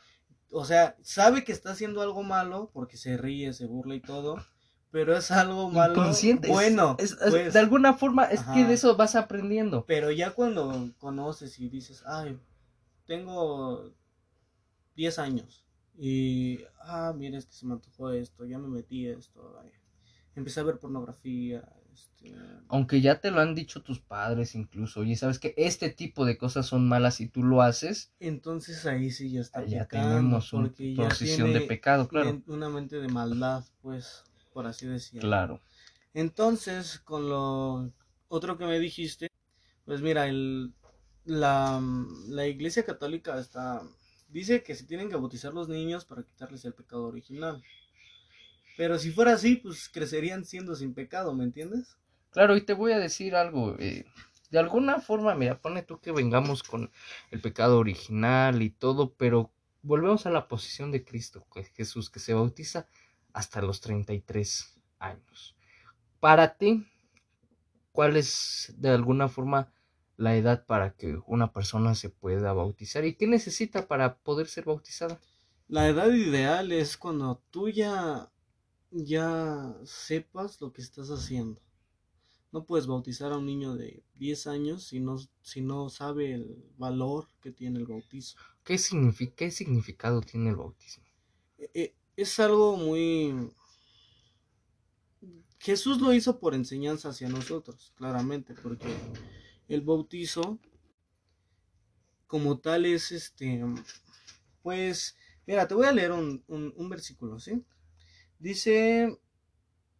O 0.51 0.65
sea, 0.65 0.95
sabe 1.01 1.43
que 1.43 1.51
está 1.51 1.71
haciendo 1.71 2.01
algo 2.01 2.21
malo 2.21 2.69
porque 2.71 2.97
se 2.97 3.17
ríe, 3.17 3.53
se 3.53 3.65
burla 3.65 3.95
y 3.95 4.01
todo, 4.01 4.35
pero 4.93 5.17
es 5.17 5.31
algo 5.31 5.71
malo. 5.71 5.93
Inconsciente. 5.93 6.47
Bueno, 6.49 6.95
pues. 6.97 7.51
de 7.51 7.59
alguna 7.59 7.95
forma 7.95 8.25
es 8.25 8.43
que 8.43 8.63
de 8.63 8.75
eso 8.75 8.95
vas 8.95 9.15
aprendiendo. 9.15 9.85
Pero 9.87 10.11
ya 10.11 10.29
cuando 10.29 10.91
conoces 10.99 11.59
y 11.59 11.67
dices, 11.67 12.03
ay, 12.05 12.39
tengo 13.07 13.91
10 14.95 15.17
años 15.17 15.65
y, 15.97 16.59
ah, 16.79 17.11
mira, 17.17 17.39
es 17.39 17.47
que 17.47 17.53
se 17.53 17.65
me 17.65 17.73
antojó 17.73 18.11
esto, 18.11 18.45
ya 18.45 18.59
me 18.59 18.67
metí 18.67 19.07
esto, 19.07 19.59
empecé 20.35 20.59
a 20.59 20.63
ver 20.63 20.77
pornografía. 20.77 21.67
Este... 21.91 22.35
Aunque 22.67 23.01
ya 23.01 23.19
te 23.19 23.31
lo 23.31 23.41
han 23.41 23.55
dicho 23.55 23.81
tus 23.81 23.99
padres 23.99 24.53
incluso, 24.53 25.03
y 25.03 25.15
sabes 25.15 25.39
que 25.39 25.55
este 25.57 25.89
tipo 25.89 26.23
de 26.23 26.37
cosas 26.37 26.67
son 26.67 26.87
malas 26.87 27.19
y 27.19 27.27
tú 27.27 27.41
lo 27.41 27.63
haces. 27.63 28.11
Entonces 28.19 28.85
ahí 28.85 29.09
sí 29.09 29.31
ya 29.31 29.41
está. 29.41 29.65
Ya 29.65 29.87
tenemos 29.87 30.53
una 30.53 30.71
posición 30.97 31.51
de 31.51 31.61
pecado, 31.61 32.07
claro. 32.07 32.43
Una 32.45 32.69
mente 32.69 32.97
de 32.97 33.07
maldad, 33.07 33.65
pues 33.81 34.23
por 34.53 34.67
así 34.67 34.87
decirlo. 34.87 35.27
Claro. 35.27 35.61
Entonces, 36.13 36.99
con 36.99 37.27
lo 37.27 37.91
otro 38.27 38.57
que 38.57 38.65
me 38.65 38.79
dijiste, 38.79 39.29
pues 39.85 40.01
mira, 40.01 40.27
el, 40.27 40.73
la, 41.25 41.81
la 42.27 42.47
Iglesia 42.47 42.85
Católica 42.85 43.39
está 43.39 43.81
dice 44.33 44.63
que 44.63 44.75
se 44.75 44.85
tienen 44.85 45.09
que 45.09 45.15
bautizar 45.15 45.53
los 45.53 45.69
niños 45.69 46.05
para 46.05 46.23
quitarles 46.23 46.65
el 46.65 46.73
pecado 46.73 47.07
original. 47.07 47.63
Pero 48.75 48.97
si 48.97 49.11
fuera 49.11 49.33
así, 49.33 49.57
pues 49.57 49.87
crecerían 49.87 50.43
siendo 50.43 50.75
sin 50.75 50.95
pecado, 50.95 51.33
¿me 51.35 51.43
entiendes? 51.43 51.95
Claro, 52.31 52.57
y 52.57 52.61
te 52.61 52.73
voy 52.73 52.91
a 52.91 52.99
decir 52.99 53.35
algo. 53.35 53.75
Eh, 53.77 54.05
de 54.49 54.59
alguna 54.59 54.99
forma, 54.99 55.35
mira, 55.35 55.61
pone 55.61 55.83
tú 55.83 55.99
que 55.99 56.11
vengamos 56.11 56.63
con 56.63 56.91
el 57.29 57.41
pecado 57.41 57.77
original 57.77 58.63
y 58.63 58.71
todo, 58.71 59.13
pero 59.13 59.51
volvemos 59.83 60.25
a 60.25 60.31
la 60.31 60.47
posición 60.47 60.91
de 60.91 61.05
Cristo, 61.05 61.45
que 61.53 61.63
Jesús, 61.63 62.09
que 62.09 62.19
se 62.19 62.33
bautiza 62.33 62.87
hasta 63.33 63.61
los 63.61 63.81
33 63.81 64.79
años. 64.99 65.55
Para 66.19 66.55
ti, 66.55 66.87
¿cuál 67.91 68.15
es 68.15 68.73
de 68.77 68.89
alguna 68.89 69.27
forma 69.27 69.73
la 70.15 70.35
edad 70.35 70.65
para 70.65 70.93
que 70.93 71.19
una 71.25 71.51
persona 71.51 71.95
se 71.95 72.09
pueda 72.09 72.53
bautizar? 72.53 73.03
¿Y 73.05 73.15
qué 73.15 73.27
necesita 73.27 73.87
para 73.87 74.15
poder 74.17 74.47
ser 74.47 74.65
bautizada? 74.65 75.19
La 75.67 75.87
edad 75.87 76.11
ideal 76.13 76.71
es 76.71 76.97
cuando 76.97 77.41
tú 77.49 77.69
ya, 77.69 78.31
ya 78.91 79.75
sepas 79.83 80.61
lo 80.61 80.71
que 80.71 80.81
estás 80.81 81.09
haciendo. 81.09 81.59
No 82.51 82.65
puedes 82.65 82.85
bautizar 82.85 83.31
a 83.31 83.37
un 83.37 83.47
niño 83.47 83.73
de 83.73 84.03
10 84.15 84.47
años 84.47 84.83
si 84.83 84.99
no, 84.99 85.17
si 85.41 85.61
no 85.61 85.89
sabe 85.89 86.35
el 86.35 86.63
valor 86.77 87.27
que 87.41 87.51
tiene 87.51 87.79
el 87.79 87.87
bautizo. 87.87 88.37
¿Qué, 88.63 88.77
significa, 88.77 89.33
qué 89.35 89.51
significado 89.51 90.21
tiene 90.21 90.51
el 90.51 90.55
bautismo? 90.55 91.03
Eh, 91.57 91.71
eh, 91.73 91.95
es 92.15 92.39
algo 92.39 92.75
muy... 92.77 93.51
Jesús 95.59 96.01
lo 96.01 96.13
hizo 96.13 96.39
por 96.39 96.55
enseñanza 96.55 97.09
hacia 97.09 97.29
nosotros, 97.29 97.93
claramente, 97.95 98.53
porque 98.53 98.93
el 99.69 99.81
bautizo 99.81 100.59
como 102.27 102.59
tal 102.59 102.85
es 102.85 103.11
este, 103.11 103.63
pues, 104.61 105.15
mira, 105.45 105.67
te 105.67 105.75
voy 105.75 105.85
a 105.85 105.91
leer 105.91 106.11
un, 106.11 106.43
un, 106.47 106.89
versículo, 106.89 107.39
¿sí? 107.39 107.63
Dice, 108.39 109.17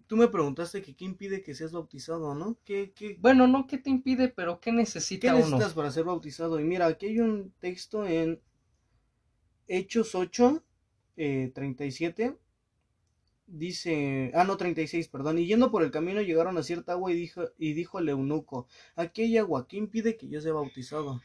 tú 0.08 0.18
me 0.18 0.28
preguntaste 0.28 0.82
que 0.82 0.96
qué 0.96 1.06
impide 1.06 1.44
que 1.44 1.56
seas 1.56 1.72
bautizado, 1.72 2.36
¿no? 2.36 2.58
¿Qué, 2.66 2.92
qué... 2.94 3.18
Bueno, 3.22 3.48
no 3.48 3.68
qué 3.68 3.78
te 3.78 3.90
impide, 3.90 4.30
pero 4.30 4.60
qué 4.60 4.72
necesita 4.74 5.28
¿Qué 5.28 5.38
necesitas 5.38 5.74
para 5.74 5.92
ser 5.92 6.04
bautizado? 6.06 6.60
Y 6.60 6.66
mira, 6.66 6.88
aquí 6.88 7.06
hay 7.06 7.20
un 7.20 7.54
texto 7.60 8.06
en 8.06 8.42
Hechos 9.68 10.16
8, 10.16 10.64
37 11.16 12.24
eh, 12.24 12.38
dice, 13.48 14.32
ah 14.34 14.44
no, 14.44 14.58
36, 14.58 15.08
perdón, 15.10 15.40
y 15.40 15.46
yendo 15.46 15.72
por 15.72 15.84
el 15.84 15.92
camino 15.92 16.22
llegaron 16.22 16.58
a 16.58 16.64
cierta 16.64 16.94
agua 16.94 17.12
y 17.12 17.16
dijo, 17.16 17.44
y 17.58 17.74
dijo 17.74 18.00
el 18.00 18.10
eunuco, 18.10 18.68
aquí 18.96 19.24
hay 19.24 19.38
agua, 19.38 19.68
¿qué 19.68 19.78
impide 19.78 20.18
que 20.18 20.28
yo 20.28 20.42
sea 20.42 20.54
bautizado? 20.54 21.22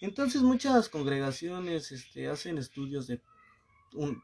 Entonces 0.00 0.42
muchas 0.42 0.88
congregaciones 0.88 1.92
este, 1.92 2.28
hacen 2.28 2.58
estudios 2.58 3.06
de 3.06 3.20
un, 3.94 4.22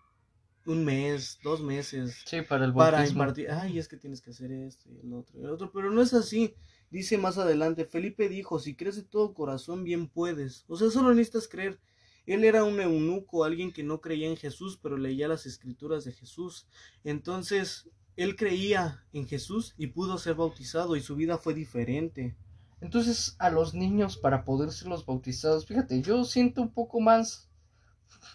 un 0.65 0.85
mes, 0.85 1.39
dos 1.43 1.61
meses. 1.61 2.23
Sí, 2.25 2.43
para 2.43 2.65
el 2.65 2.73
bautismo. 2.73 2.97
Para 2.97 3.09
impartir, 3.09 3.51
ay, 3.51 3.79
es 3.79 3.89
que 3.89 3.97
tienes 3.97 4.21
que 4.21 4.31
hacer 4.31 4.53
esto 4.53 4.91
y 4.91 5.07
el 5.07 5.13
otro 5.13 5.39
y 5.39 5.45
el 5.45 5.51
otro, 5.51 5.71
pero 5.73 5.91
no 5.91 6.03
es 6.03 6.15
así. 6.15 6.55
Dice 6.91 7.19
más 7.19 7.37
adelante, 7.37 7.85
Felipe 7.85 8.29
dijo, 8.29 8.59
si 8.59 8.75
crees 8.75 8.97
de 8.97 9.03
todo 9.03 9.35
corazón, 9.35 9.85
bien 9.85 10.09
puedes. 10.09 10.65
O 10.69 10.77
sea, 10.77 10.91
solo 10.91 11.11
necesitas 11.11 11.49
creer. 11.49 11.79
Él 12.27 12.45
era 12.45 12.65
un 12.65 12.81
eunuco, 12.81 13.45
alguien 13.45 13.73
que 13.73 13.85
no 13.85 14.01
creía 14.01 14.29
en 14.29 14.37
Jesús, 14.37 14.79
pero 14.83 14.97
leía 14.97 15.29
las 15.29 15.47
escrituras 15.47 16.05
de 16.05 16.13
Jesús. 16.13 16.67
Entonces, 17.05 17.89
él 18.17 18.35
creía 18.35 19.05
en 19.13 19.29
Jesús 19.29 19.75
y 19.79 19.89
pudo 19.89 20.19
ser 20.19 20.35
bautizado 20.35 20.97
y 20.97 21.01
su 21.01 21.15
vida 21.15 21.39
fue 21.39 21.55
diferente. 21.55 22.37
Entonces, 22.81 23.37
a 23.39 23.51
los 23.51 23.75
niños 23.75 24.17
para 24.17 24.45
poder 24.45 24.73
ser 24.73 24.89
los 24.89 25.07
bautizados, 25.07 25.67
fíjate, 25.67 26.03
yo 26.03 26.25
siento 26.25 26.63
un 26.63 26.73
poco 26.73 27.01
más, 27.01 27.49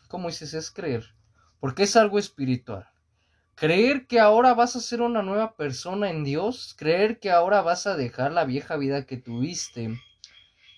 como 0.07 0.29
dices, 0.29 0.53
es 0.53 0.71
creer, 0.71 1.15
porque 1.59 1.83
es 1.83 1.95
algo 1.95 2.17
espiritual. 2.17 2.87
Creer 3.55 4.07
que 4.07 4.19
ahora 4.19 4.53
vas 4.53 4.75
a 4.75 4.79
ser 4.79 5.01
una 5.01 5.21
nueva 5.21 5.55
persona 5.55 6.09
en 6.09 6.23
Dios, 6.23 6.73
creer 6.77 7.19
que 7.19 7.29
ahora 7.29 7.61
vas 7.61 7.85
a 7.85 7.95
dejar 7.95 8.31
la 8.31 8.45
vieja 8.45 8.77
vida 8.77 9.05
que 9.05 9.17
tuviste 9.17 9.99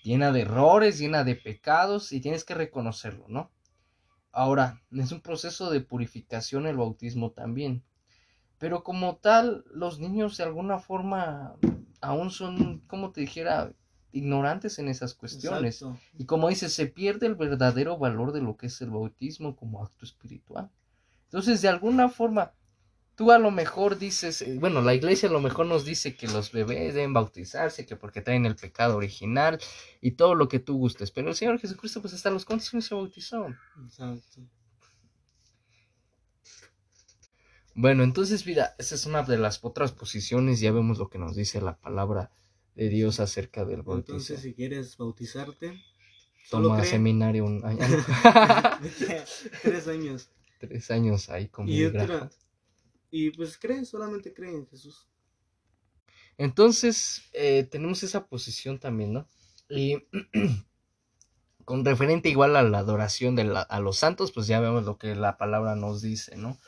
llena 0.04 0.30
de 0.32 0.42
errores, 0.42 0.98
llena 0.98 1.24
de 1.24 1.34
pecados 1.34 2.12
y 2.12 2.20
tienes 2.20 2.44
que 2.44 2.54
reconocerlo, 2.54 3.24
¿no? 3.26 3.50
Ahora, 4.30 4.82
es 4.92 5.10
un 5.10 5.20
proceso 5.20 5.70
de 5.70 5.80
purificación 5.80 6.66
el 6.66 6.76
bautismo 6.76 7.30
también. 7.32 7.82
Pero 8.58 8.84
como 8.84 9.16
tal, 9.16 9.64
los 9.72 9.98
niños 9.98 10.36
de 10.36 10.44
alguna 10.44 10.78
forma 10.78 11.56
aún 12.00 12.30
son, 12.30 12.80
como 12.86 13.12
te 13.12 13.22
dijera, 13.22 13.72
ignorantes 14.12 14.78
en 14.78 14.88
esas 14.88 15.14
cuestiones. 15.14 15.84
Y 16.18 16.26
como 16.26 16.48
dices, 16.48 16.74
se 16.74 16.86
pierde 16.86 17.26
el 17.26 17.34
verdadero 17.34 17.96
valor 17.96 18.32
de 18.32 18.42
lo 18.42 18.56
que 18.56 18.66
es 18.66 18.80
el 18.82 18.90
bautismo 18.90 19.56
como 19.56 19.82
acto 19.82 20.04
espiritual. 20.04 20.70
Entonces, 21.24 21.62
de 21.62 21.68
alguna 21.68 22.08
forma, 22.08 22.52
tú 23.16 23.30
a 23.30 23.38
lo 23.38 23.50
mejor 23.50 23.98
dices, 23.98 24.42
eh, 24.42 24.56
bueno, 24.58 24.80
la 24.80 24.94
iglesia 24.94 25.28
a 25.28 25.32
lo 25.32 25.40
mejor 25.40 25.66
nos 25.66 25.84
dice 25.84 26.16
que 26.16 26.26
los 26.26 26.52
bebés 26.52 26.94
deben 26.94 27.12
bautizarse, 27.12 27.86
que 27.86 27.96
porque 27.96 28.20
traen 28.20 28.46
el 28.46 28.56
pecado 28.56 28.96
original 28.96 29.58
y 30.00 30.12
todo 30.12 30.34
lo 30.34 30.48
que 30.48 30.58
tú 30.58 30.76
gustes, 30.76 31.10
pero 31.10 31.28
el 31.28 31.34
Señor 31.34 31.58
Jesucristo 31.58 32.00
pues 32.00 32.14
hasta 32.14 32.30
los 32.30 32.44
cuantos 32.44 32.68
se 32.84 32.94
bautizó. 32.94 33.46
Exacto. 33.84 34.40
Bueno, 37.76 38.04
entonces 38.04 38.46
mira, 38.46 38.74
esa 38.78 38.94
es 38.94 39.04
una 39.04 39.22
de 39.22 39.36
las 39.36 39.58
otras 39.62 39.92
posiciones, 39.92 40.60
ya 40.60 40.70
vemos 40.70 40.98
lo 40.98 41.08
que 41.08 41.18
nos 41.18 41.34
dice 41.34 41.60
la 41.60 41.76
palabra 41.76 42.30
de 42.76 42.88
Dios 42.88 43.18
acerca 43.20 43.64
del 43.64 43.82
bautismo. 43.82 44.14
Entonces, 44.14 44.40
si 44.40 44.54
quieres 44.54 44.96
bautizarte, 44.96 45.82
toma 46.50 46.84
seminario 46.84 47.44
un 47.44 47.64
año. 47.66 47.80
Tres 49.62 49.88
años. 49.88 50.30
Tres 50.60 50.90
años 50.90 51.28
ahí 51.30 51.48
como 51.48 51.68
y 51.68 51.82
y 53.16 53.30
pues 53.30 53.56
cree, 53.56 53.84
solamente 53.84 54.34
cree 54.34 54.50
en 54.50 54.66
Jesús. 54.66 55.06
Entonces, 56.36 57.22
eh, 57.32 57.62
tenemos 57.62 58.02
esa 58.02 58.26
posición 58.26 58.80
también, 58.80 59.12
¿no? 59.12 59.28
Y 59.68 59.98
con 61.64 61.84
referente 61.84 62.28
igual 62.28 62.56
a 62.56 62.64
la 62.64 62.78
adoración 62.78 63.36
de 63.36 63.56
a 63.68 63.78
los 63.78 63.98
santos, 63.98 64.32
pues 64.32 64.48
ya 64.48 64.58
vemos 64.58 64.84
lo 64.84 64.98
que 64.98 65.14
la 65.14 65.36
palabra 65.36 65.76
nos 65.76 66.02
dice, 66.02 66.36
¿no? 66.36 66.58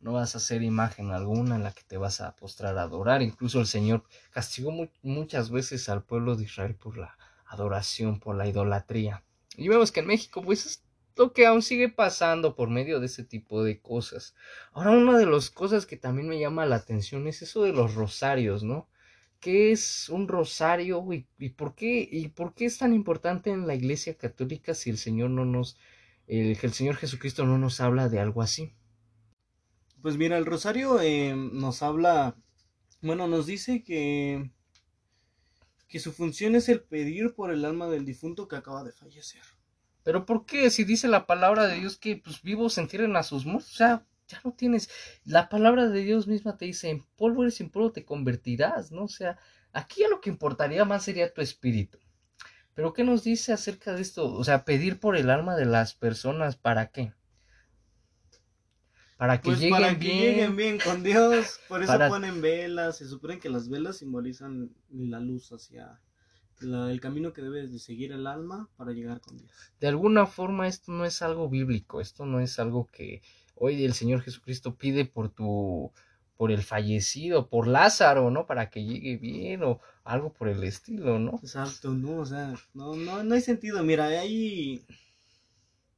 No 0.00 0.14
vas 0.14 0.34
a 0.34 0.38
hacer 0.38 0.64
imagen 0.64 1.12
alguna 1.12 1.54
en 1.54 1.62
la 1.62 1.70
que 1.70 1.84
te 1.84 1.98
vas 1.98 2.20
a 2.20 2.34
postrar 2.34 2.76
a 2.78 2.82
adorar. 2.82 3.22
Incluso 3.22 3.60
el 3.60 3.68
Señor 3.68 4.02
castigó 4.32 4.72
muchas 5.02 5.50
veces 5.52 5.88
al 5.88 6.02
pueblo 6.02 6.34
de 6.34 6.42
Israel 6.42 6.74
por 6.74 6.98
la 6.98 7.16
adoración, 7.46 8.18
por 8.18 8.34
la 8.34 8.48
idolatría. 8.48 9.22
Y 9.56 9.68
vemos 9.68 9.92
que 9.92 10.00
en 10.00 10.08
México, 10.08 10.42
pues 10.42 10.82
lo 11.16 11.32
que 11.32 11.46
aún 11.46 11.62
sigue 11.62 11.88
pasando 11.88 12.54
por 12.54 12.70
medio 12.70 13.00
de 13.00 13.06
ese 13.06 13.24
tipo 13.24 13.62
de 13.62 13.80
cosas. 13.80 14.34
Ahora, 14.72 14.90
una 14.90 15.18
de 15.18 15.26
las 15.26 15.50
cosas 15.50 15.86
que 15.86 15.96
también 15.96 16.28
me 16.28 16.38
llama 16.38 16.66
la 16.66 16.76
atención 16.76 17.26
es 17.28 17.42
eso 17.42 17.62
de 17.62 17.72
los 17.72 17.94
rosarios, 17.94 18.62
¿no? 18.62 18.88
¿Qué 19.40 19.72
es 19.72 20.08
un 20.08 20.28
rosario 20.28 21.04
y, 21.10 21.48
por 21.50 21.74
qué 21.74 22.08
y 22.10 22.28
por 22.28 22.54
qué 22.54 22.66
es 22.66 22.78
tan 22.78 22.94
importante 22.94 23.50
en 23.50 23.66
la 23.66 23.74
Iglesia 23.74 24.16
Católica 24.16 24.74
si 24.74 24.90
el 24.90 24.98
Señor 24.98 25.30
no 25.30 25.44
nos 25.44 25.78
el, 26.28 26.56
Señor 26.72 26.96
Jesucristo 26.96 27.44
no 27.44 27.58
nos 27.58 27.80
habla 27.80 28.08
de 28.08 28.20
algo 28.20 28.42
así? 28.42 28.72
Pues 30.00 30.16
mira, 30.16 30.38
el 30.38 30.46
rosario 30.46 31.00
eh, 31.00 31.34
nos 31.34 31.82
habla, 31.82 32.36
bueno, 33.00 33.26
nos 33.26 33.46
dice 33.46 33.82
que 33.82 34.50
que 35.92 36.00
su 36.00 36.10
función 36.10 36.54
es 36.54 36.70
el 36.70 36.80
pedir 36.80 37.34
por 37.34 37.52
el 37.52 37.66
alma 37.66 37.86
del 37.86 38.06
difunto 38.06 38.48
que 38.48 38.56
acaba 38.56 38.82
de 38.82 38.92
fallecer. 38.92 39.42
Pero 40.02 40.26
¿por 40.26 40.46
qué? 40.46 40.70
Si 40.70 40.84
dice 40.84 41.08
la 41.08 41.26
palabra 41.26 41.66
de 41.66 41.78
Dios 41.78 41.96
que 41.96 42.16
pues 42.16 42.42
vivos 42.42 42.78
entierren 42.78 43.16
a 43.16 43.22
sus 43.22 43.46
muertos, 43.46 43.72
o 43.72 43.76
sea, 43.76 44.06
ya 44.28 44.40
no 44.44 44.52
tienes. 44.52 44.90
La 45.24 45.48
palabra 45.48 45.88
de 45.88 46.00
Dios 46.02 46.26
misma 46.26 46.56
te 46.56 46.64
dice, 46.64 46.90
en 46.90 47.04
polvo 47.16 47.42
eres 47.42 47.60
en 47.60 47.70
polvo 47.70 47.92
te 47.92 48.04
convertirás, 48.04 48.90
¿no? 48.90 49.04
O 49.04 49.08
sea, 49.08 49.38
aquí 49.72 50.00
ya 50.00 50.08
lo 50.08 50.20
que 50.20 50.30
importaría 50.30 50.84
más 50.84 51.04
sería 51.04 51.32
tu 51.32 51.40
espíritu. 51.40 51.98
Pero 52.74 52.92
¿qué 52.92 53.04
nos 53.04 53.22
dice 53.22 53.52
acerca 53.52 53.94
de 53.94 54.02
esto? 54.02 54.32
O 54.32 54.44
sea, 54.44 54.64
pedir 54.64 54.98
por 54.98 55.16
el 55.16 55.30
alma 55.30 55.56
de 55.56 55.66
las 55.66 55.94
personas, 55.94 56.56
¿para 56.56 56.86
qué? 56.90 57.12
Para 59.18 59.40
que, 59.40 59.44
pues 59.44 59.60
lleguen, 59.60 59.78
para 59.78 59.92
que 59.92 59.98
bien. 59.98 60.18
lleguen 60.18 60.56
bien 60.56 60.78
con 60.78 61.04
Dios. 61.04 61.60
Por 61.68 61.82
eso 61.82 61.96
ponen 62.08 62.40
velas. 62.40 62.96
Se 62.96 63.06
supone 63.06 63.38
que 63.38 63.50
las 63.50 63.68
velas 63.68 63.98
simbolizan 63.98 64.74
la 64.90 65.20
luz 65.20 65.52
hacia 65.52 66.00
el 66.62 67.00
camino 67.00 67.32
que 67.32 67.42
debe 67.42 67.66
de 67.66 67.78
seguir 67.78 68.12
el 68.12 68.26
alma 68.26 68.68
para 68.76 68.92
llegar 68.92 69.20
con 69.20 69.38
Dios. 69.38 69.50
De 69.80 69.88
alguna 69.88 70.26
forma 70.26 70.68
esto 70.68 70.92
no 70.92 71.04
es 71.04 71.22
algo 71.22 71.48
bíblico. 71.48 72.00
Esto 72.00 72.26
no 72.26 72.40
es 72.40 72.58
algo 72.58 72.88
que 72.90 73.22
hoy 73.54 73.84
el 73.84 73.94
Señor 73.94 74.22
Jesucristo 74.22 74.76
pide 74.76 75.04
por 75.04 75.28
tu 75.30 75.92
por 76.36 76.50
el 76.50 76.62
fallecido, 76.62 77.48
por 77.48 77.68
Lázaro, 77.68 78.30
¿no? 78.30 78.46
Para 78.46 78.68
que 78.68 78.84
llegue 78.84 79.16
bien 79.16 79.62
o 79.62 79.80
algo 80.02 80.32
por 80.32 80.48
el 80.48 80.64
estilo, 80.64 81.20
¿no? 81.20 81.38
Exacto, 81.40 81.92
no, 81.92 82.18
o 82.18 82.26
sea, 82.26 82.54
no, 82.74 82.96
no, 82.96 83.22
no 83.22 83.34
hay 83.36 83.40
sentido. 83.40 83.80
Mira, 83.84 84.06
hay, 84.06 84.84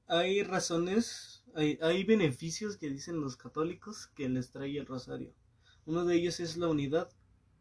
hay 0.06 0.42
razones, 0.42 1.44
hay, 1.54 1.78
hay 1.80 2.04
beneficios 2.04 2.76
que 2.76 2.90
dicen 2.90 3.22
los 3.22 3.38
católicos 3.38 4.08
que 4.08 4.28
les 4.28 4.50
trae 4.50 4.76
el 4.76 4.84
rosario. 4.84 5.32
Uno 5.86 6.04
de 6.04 6.16
ellos 6.16 6.40
es 6.40 6.58
la 6.58 6.68
unidad 6.68 7.08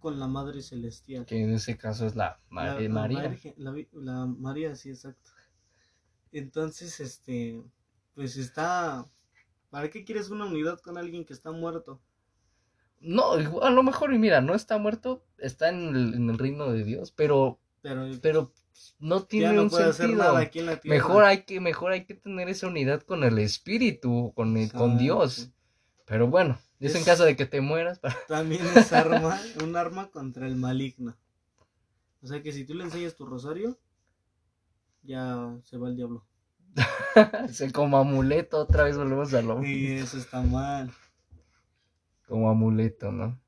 con 0.03 0.19
la 0.19 0.27
Madre 0.27 0.61
Celestial. 0.61 1.25
Que 1.25 1.41
en 1.41 1.53
ese 1.53 1.77
caso 1.77 2.05
es 2.05 2.13
la, 2.13 2.37
Madre 2.49 2.89
María. 2.89 3.37
La, 3.55 3.73
la 3.93 4.25
María, 4.25 4.75
sí, 4.75 4.89
exacto. 4.89 5.31
Entonces, 6.33 6.99
este, 6.99 7.63
pues 8.13 8.35
está... 8.35 9.09
¿Para 9.69 9.89
qué 9.89 10.03
quieres 10.03 10.29
una 10.29 10.43
unidad 10.43 10.81
con 10.81 10.97
alguien 10.97 11.23
que 11.23 11.31
está 11.31 11.53
muerto? 11.53 12.01
No, 12.99 13.31
a 13.31 13.69
lo 13.69 13.81
mejor, 13.81 14.13
y 14.13 14.19
mira, 14.19 14.41
no 14.41 14.55
está 14.55 14.77
muerto, 14.77 15.23
está 15.37 15.69
en 15.69 15.95
el, 16.29 16.37
reino 16.37 16.69
de 16.73 16.83
Dios, 16.83 17.13
pero, 17.13 17.61
pero, 18.21 18.51
no 18.99 19.23
tiene 19.23 19.57
un 19.57 19.69
sentido. 19.69 20.35
Mejor 20.83 21.23
hay 21.23 21.43
que, 21.43 21.61
mejor 21.61 21.93
hay 21.93 22.03
que 22.03 22.13
tener 22.13 22.49
esa 22.49 22.67
unidad 22.67 23.03
con 23.03 23.23
el 23.23 23.39
espíritu, 23.39 24.33
con, 24.35 24.67
con 24.67 24.97
Dios. 24.97 25.49
Pero 26.05 26.27
bueno, 26.27 26.59
es, 26.87 26.95
en 26.95 27.03
caso 27.03 27.23
de 27.25 27.35
que 27.35 27.45
te 27.45 27.61
mueras. 27.61 27.99
También 28.27 28.61
es 28.75 28.93
arma, 28.93 29.39
un 29.63 29.75
arma 29.75 30.09
contra 30.11 30.47
el 30.47 30.55
maligno. 30.55 31.15
O 32.21 32.27
sea 32.27 32.41
que 32.41 32.51
si 32.51 32.65
tú 32.65 32.73
le 32.73 32.83
enseñas 32.83 33.15
tu 33.15 33.25
rosario, 33.25 33.77
ya 35.01 35.55
se 35.63 35.77
va 35.77 35.89
el 35.89 35.95
diablo. 35.95 36.25
se 37.49 37.71
como 37.71 37.97
amuleto, 37.97 38.57
otra 38.57 38.83
vez 38.83 38.97
volvemos 38.97 39.33
a 39.33 39.41
lo 39.41 39.59
mismo. 39.59 39.65
Sí, 39.65 39.91
eso 39.93 40.17
está 40.17 40.41
mal 40.41 40.91
como 42.33 42.49
amuleto, 42.49 43.11
¿no? 43.11 43.39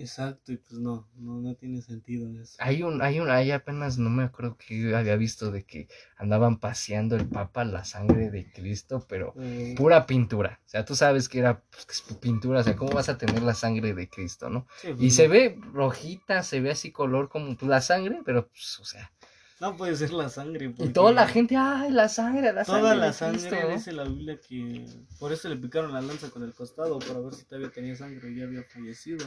Exacto, 0.00 0.52
y 0.52 0.56
pues 0.56 0.80
no, 0.80 1.08
no, 1.16 1.40
no 1.40 1.54
tiene 1.54 1.82
sentido 1.82 2.28
eso. 2.40 2.56
Hay 2.58 2.82
un, 2.82 3.02
hay 3.02 3.20
un, 3.20 3.30
hay 3.30 3.50
apenas 3.50 3.98
no 3.98 4.08
me 4.08 4.22
acuerdo 4.22 4.56
que 4.56 4.94
había 4.94 5.16
visto 5.16 5.50
de 5.50 5.64
que 5.64 5.88
andaban 6.16 6.58
paseando 6.58 7.16
el 7.16 7.28
Papa 7.28 7.64
la 7.64 7.84
sangre 7.84 8.30
de 8.30 8.50
Cristo, 8.50 9.04
pero 9.08 9.34
pura 9.76 10.06
pintura. 10.06 10.60
O 10.64 10.68
sea, 10.68 10.84
tú 10.84 10.94
sabes 10.94 11.28
que 11.28 11.40
era 11.40 11.62
pues, 11.62 12.02
pintura, 12.20 12.60
o 12.60 12.62
sea, 12.62 12.76
¿cómo 12.76 12.92
vas 12.92 13.10
a 13.10 13.18
tener 13.18 13.42
la 13.42 13.54
sangre 13.54 13.92
de 13.92 14.08
Cristo, 14.08 14.48
no? 14.48 14.66
y 14.82 14.92
pues, 14.94 15.14
se 15.14 15.28
ve 15.28 15.58
rojita, 15.72 16.42
se 16.42 16.60
ve 16.60 16.70
así 16.70 16.90
color 16.90 17.28
como 17.28 17.56
la 17.60 17.82
sangre, 17.82 18.22
pero 18.24 18.48
pues, 18.48 18.78
o 18.80 18.84
sea, 18.84 19.12
no 19.60 19.76
puede 19.76 19.94
ser 19.94 20.14
la 20.14 20.30
sangre. 20.30 20.74
Y 20.78 20.88
toda 20.88 21.12
la 21.12 21.28
gente, 21.28 21.54
ay, 21.54 21.90
la 21.90 22.08
sangre, 22.08 22.50
la 22.54 22.64
sangre. 22.64 22.80
Toda 22.80 22.94
la 22.94 23.12
sangre, 23.12 23.74
dice 23.74 23.92
la 23.92 24.04
Biblia 24.04 24.40
que 24.40 24.86
por 25.18 25.32
eso 25.32 25.50
le 25.50 25.56
picaron 25.56 25.92
la 25.92 26.00
lanza 26.00 26.30
con 26.30 26.42
el 26.42 26.54
costado, 26.54 26.98
para 26.98 27.20
ver 27.20 27.34
si 27.34 27.44
todavía 27.44 27.70
tenía 27.70 27.94
sangre 27.94 28.30
y 28.30 28.36
ya 28.36 28.44
había 28.44 28.64
fallecido. 28.64 29.26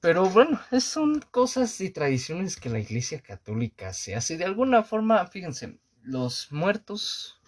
Pero 0.00 0.28
bueno, 0.28 0.60
son 0.80 1.20
cosas 1.30 1.80
y 1.80 1.90
tradiciones 1.90 2.56
que 2.56 2.68
la 2.68 2.78
Iglesia 2.78 3.20
Católica 3.20 3.92
se 3.92 4.14
hace. 4.14 4.36
De 4.36 4.44
alguna 4.44 4.82
forma, 4.82 5.26
fíjense, 5.26 5.80
los 6.02 6.52
muertos, 6.52 7.40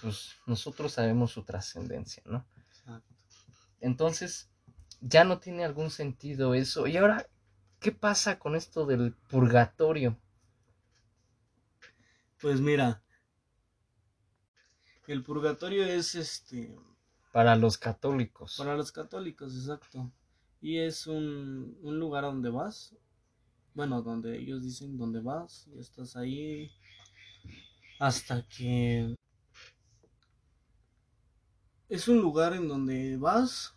pues 0.00 0.36
nosotros 0.46 0.92
sabemos 0.92 1.30
su 1.32 1.44
trascendencia, 1.44 2.22
¿no? 2.26 2.44
Entonces, 3.80 4.50
ya 5.00 5.24
no 5.24 5.38
tiene 5.38 5.64
algún 5.64 5.90
sentido 5.90 6.54
eso. 6.54 6.86
Y 6.86 6.96
ahora, 6.96 7.26
¿qué 7.78 7.92
pasa 7.92 8.38
con 8.38 8.54
esto 8.54 8.84
del 8.84 9.14
purgatorio? 9.14 10.18
Pues 12.40 12.60
mira, 12.60 13.02
el 15.06 15.22
purgatorio 15.22 15.84
es 15.84 16.14
este... 16.14 16.76
Para 17.32 17.54
los 17.54 17.78
católicos. 17.78 18.56
Para 18.58 18.74
los 18.74 18.92
católicos, 18.92 19.54
exacto. 19.54 20.10
Y 20.60 20.78
es 20.78 21.06
un, 21.06 21.78
un 21.82 21.98
lugar 21.98 22.24
donde 22.24 22.50
vas. 22.50 22.94
Bueno, 23.74 24.02
donde 24.02 24.38
ellos 24.38 24.62
dicen 24.62 24.98
donde 24.98 25.20
vas. 25.20 25.68
Y 25.74 25.78
estás 25.78 26.16
ahí 26.16 26.70
hasta 27.98 28.46
que... 28.48 29.14
Es 31.88 32.06
un 32.06 32.20
lugar 32.20 32.52
en 32.54 32.68
donde 32.68 33.16
vas 33.16 33.74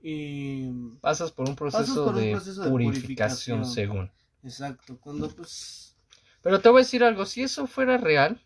y 0.00 0.70
pasas 1.00 1.32
por 1.32 1.48
un 1.48 1.56
proceso, 1.56 2.12
de, 2.12 2.38
purificación, 2.68 3.64
según. 3.64 4.10
Exacto, 4.44 4.96
cuando 5.00 5.28
pues 5.28 5.88
pero 6.42 6.60
te 6.60 6.68
voy 6.68 6.80
a 6.80 6.84
decir 6.84 7.04
algo, 7.04 7.26
si 7.26 7.42
eso 7.42 7.66
fuera 7.66 7.98
real, 7.98 8.40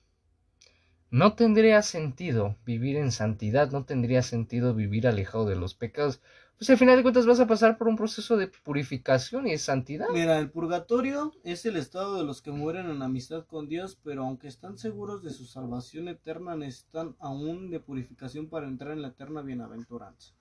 no 1.10 1.34
tendría 1.34 1.82
sentido 1.82 2.56
vivir 2.64 2.96
en 2.96 3.12
santidad, 3.12 3.70
no 3.70 3.84
tendría 3.84 4.22
sentido 4.22 4.74
vivir 4.74 5.06
alejado 5.06 5.44
de 5.44 5.56
los 5.56 5.74
pecados. 5.74 6.20
Pues 6.58 6.70
al 6.70 6.78
final 6.78 6.96
de 6.96 7.02
cuentas 7.02 7.26
vas 7.26 7.40
a 7.40 7.46
pasar 7.46 7.76
por 7.76 7.88
un 7.88 7.96
proceso 7.96 8.36
de 8.36 8.46
purificación 8.46 9.48
y 9.48 9.50
de 9.50 9.58
santidad. 9.58 10.06
Mira, 10.12 10.38
el 10.38 10.50
purgatorio 10.50 11.32
es 11.42 11.66
el 11.66 11.76
estado 11.76 12.16
de 12.16 12.24
los 12.24 12.40
que 12.40 12.52
mueren 12.52 12.88
en 12.88 13.02
amistad 13.02 13.44
con 13.46 13.68
Dios, 13.68 13.98
pero 14.04 14.24
aunque 14.24 14.46
están 14.46 14.78
seguros 14.78 15.24
de 15.24 15.30
su 15.30 15.44
salvación 15.44 16.06
eterna, 16.08 16.54
necesitan 16.54 17.16
aún 17.18 17.70
de 17.70 17.80
purificación 17.80 18.48
para 18.48 18.68
entrar 18.68 18.92
en 18.92 19.02
la 19.02 19.08
eterna 19.08 19.42
bienaventuranza. 19.42 20.34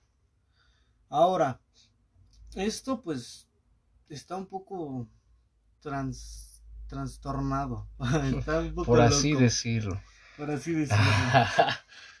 Ahora, 1.08 1.60
esto 2.54 3.02
pues 3.02 3.48
está 4.08 4.36
un 4.36 4.46
poco 4.46 5.08
trans 5.80 6.52
trastornado. 6.92 7.88
Por 8.86 9.00
así 9.00 9.34
decirlo. 9.34 10.00
Por 10.36 10.50
así 10.50 10.72
decirlo. 10.72 11.04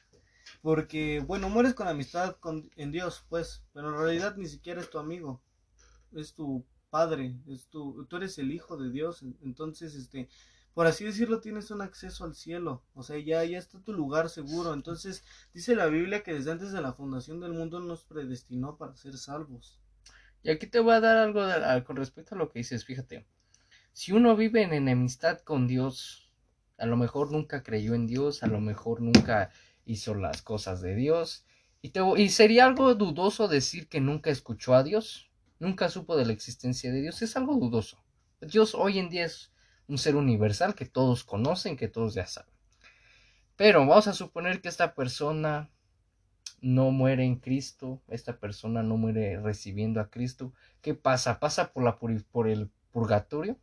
Porque, 0.62 1.20
bueno, 1.26 1.48
mueres 1.50 1.74
con 1.74 1.88
amistad 1.88 2.36
con, 2.36 2.70
en 2.76 2.92
Dios, 2.92 3.24
pues, 3.28 3.64
pero 3.72 3.90
en 3.90 3.98
realidad 4.00 4.36
ni 4.36 4.46
siquiera 4.46 4.80
es 4.80 4.90
tu 4.90 4.98
amigo, 4.98 5.42
es 6.12 6.34
tu 6.34 6.64
padre, 6.88 7.36
es 7.48 7.68
tu, 7.68 8.06
tú 8.06 8.16
eres 8.16 8.38
el 8.38 8.52
hijo 8.52 8.76
de 8.76 8.90
Dios, 8.90 9.24
entonces, 9.42 9.94
este, 9.96 10.28
por 10.72 10.86
así 10.86 11.04
decirlo, 11.04 11.40
tienes 11.40 11.70
un 11.72 11.82
acceso 11.82 12.24
al 12.24 12.36
cielo, 12.36 12.84
o 12.94 13.02
sea, 13.02 13.18
ya, 13.18 13.44
ya 13.44 13.58
está 13.58 13.80
tu 13.80 13.92
lugar 13.92 14.28
seguro, 14.28 14.72
entonces, 14.72 15.24
dice 15.52 15.74
la 15.74 15.86
Biblia 15.86 16.22
que 16.22 16.32
desde 16.32 16.52
antes 16.52 16.70
de 16.70 16.80
la 16.80 16.92
fundación 16.92 17.40
del 17.40 17.54
mundo 17.54 17.80
nos 17.80 18.04
predestinó 18.04 18.76
para 18.76 18.94
ser 18.94 19.18
salvos. 19.18 19.80
Y 20.44 20.50
aquí 20.50 20.68
te 20.68 20.80
voy 20.80 20.94
a 20.94 21.00
dar 21.00 21.16
algo 21.16 21.42
con 21.84 21.96
respecto 21.96 22.34
a 22.34 22.38
lo 22.38 22.50
que 22.50 22.60
dices, 22.60 22.84
fíjate, 22.84 23.26
si 23.92 24.12
uno 24.12 24.36
vive 24.36 24.62
en 24.62 24.72
enemistad 24.72 25.40
con 25.40 25.66
Dios, 25.66 26.30
a 26.78 26.86
lo 26.86 26.96
mejor 26.96 27.30
nunca 27.32 27.62
creyó 27.62 27.94
en 27.94 28.06
Dios, 28.06 28.42
a 28.42 28.46
lo 28.46 28.60
mejor 28.60 29.02
nunca 29.02 29.50
hizo 29.84 30.14
las 30.14 30.42
cosas 30.42 30.80
de 30.80 30.94
Dios, 30.94 31.44
y, 31.82 32.28
sería 32.28 32.66
algo 32.66 32.94
dudoso 32.94 33.48
decir 33.48 33.88
que 33.88 34.00
nunca 34.00 34.30
escuchó 34.30 34.74
a 34.74 34.84
Dios, 34.84 35.30
nunca 35.58 35.88
supo 35.88 36.16
de 36.16 36.24
la 36.24 36.32
existencia 36.32 36.92
de 36.92 37.02
Dios, 37.02 37.22
es 37.22 37.36
algo 37.36 37.56
dudoso. 37.56 38.04
Dios 38.40 38.76
hoy 38.76 39.00
en 39.00 39.08
día 39.08 39.24
es 39.24 39.52
un 39.88 39.98
ser 39.98 40.14
universal 40.14 40.76
que 40.76 40.86
todos 40.86 41.24
conocen, 41.24 41.76
que 41.76 41.88
todos 41.88 42.14
ya 42.14 42.26
saben. 42.26 42.54
Pero 43.56 43.80
vamos 43.80 44.06
a 44.06 44.12
suponer 44.12 44.60
que 44.60 44.68
esta 44.68 44.94
persona 44.94 45.70
no 46.60 46.92
muere 46.92 47.24
en 47.24 47.36
Cristo, 47.36 48.00
esta 48.08 48.38
persona 48.38 48.84
no 48.84 48.96
muere 48.96 49.40
recibiendo 49.40 50.00
a 50.00 50.08
Cristo. 50.08 50.52
¿Qué 50.82 50.94
pasa? 50.94 51.40
¿Pasa 51.40 51.72
por, 51.72 51.82
la, 51.82 51.98
por 51.98 52.48
el 52.48 52.70
purgatorio? 52.92 53.58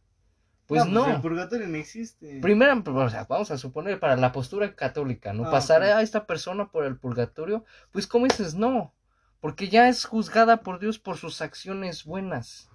Pues 0.70 0.86
no. 0.86 1.04
Pues 1.04 1.16
el 1.16 1.22
purgatorio 1.22 1.68
no 1.68 1.78
existe. 1.78 2.40
Primero, 2.42 2.80
vamos 3.28 3.50
a 3.50 3.58
suponer, 3.58 4.00
para 4.00 4.16
la 4.16 4.32
postura 4.32 4.76
católica, 4.76 5.34
¿no? 5.34 5.48
Ah, 5.48 5.52
Pasará 5.52 5.98
a 5.98 6.04
esta 6.04 6.28
persona 6.28 6.70
por 6.70 6.86
el 6.86 6.96
purgatorio, 6.96 7.66
pues 7.92 8.06
como 8.06 8.26
dices, 8.28 8.54
no, 8.54 8.94
porque 9.42 9.68
ya 9.68 9.90
es 9.90 10.06
juzgada 10.06 10.62
por 10.62 10.80
Dios 10.80 11.00
por 11.00 11.18
sus 11.18 11.42
acciones 11.42 12.06
buenas. 12.06 12.70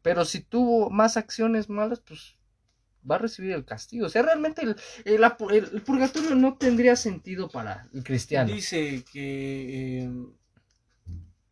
Pero 0.00 0.24
si 0.24 0.42
tuvo 0.42 0.90
más 0.90 1.16
acciones 1.16 1.68
malas, 1.68 1.98
pues 1.98 2.36
va 3.10 3.16
a 3.16 3.18
recibir 3.18 3.50
el 3.50 3.64
castigo. 3.64 4.06
O 4.06 4.10
sea, 4.10 4.22
realmente 4.22 4.62
el, 4.62 4.76
el, 5.04 5.82
purgatorio 5.82 6.36
no 6.36 6.56
tendría 6.56 6.94
sentido 6.94 7.48
para 7.48 7.88
el 7.92 8.04
cristiano. 8.04 8.52
Dice 8.52 9.04
que 9.10 10.04
eh, 10.04 10.10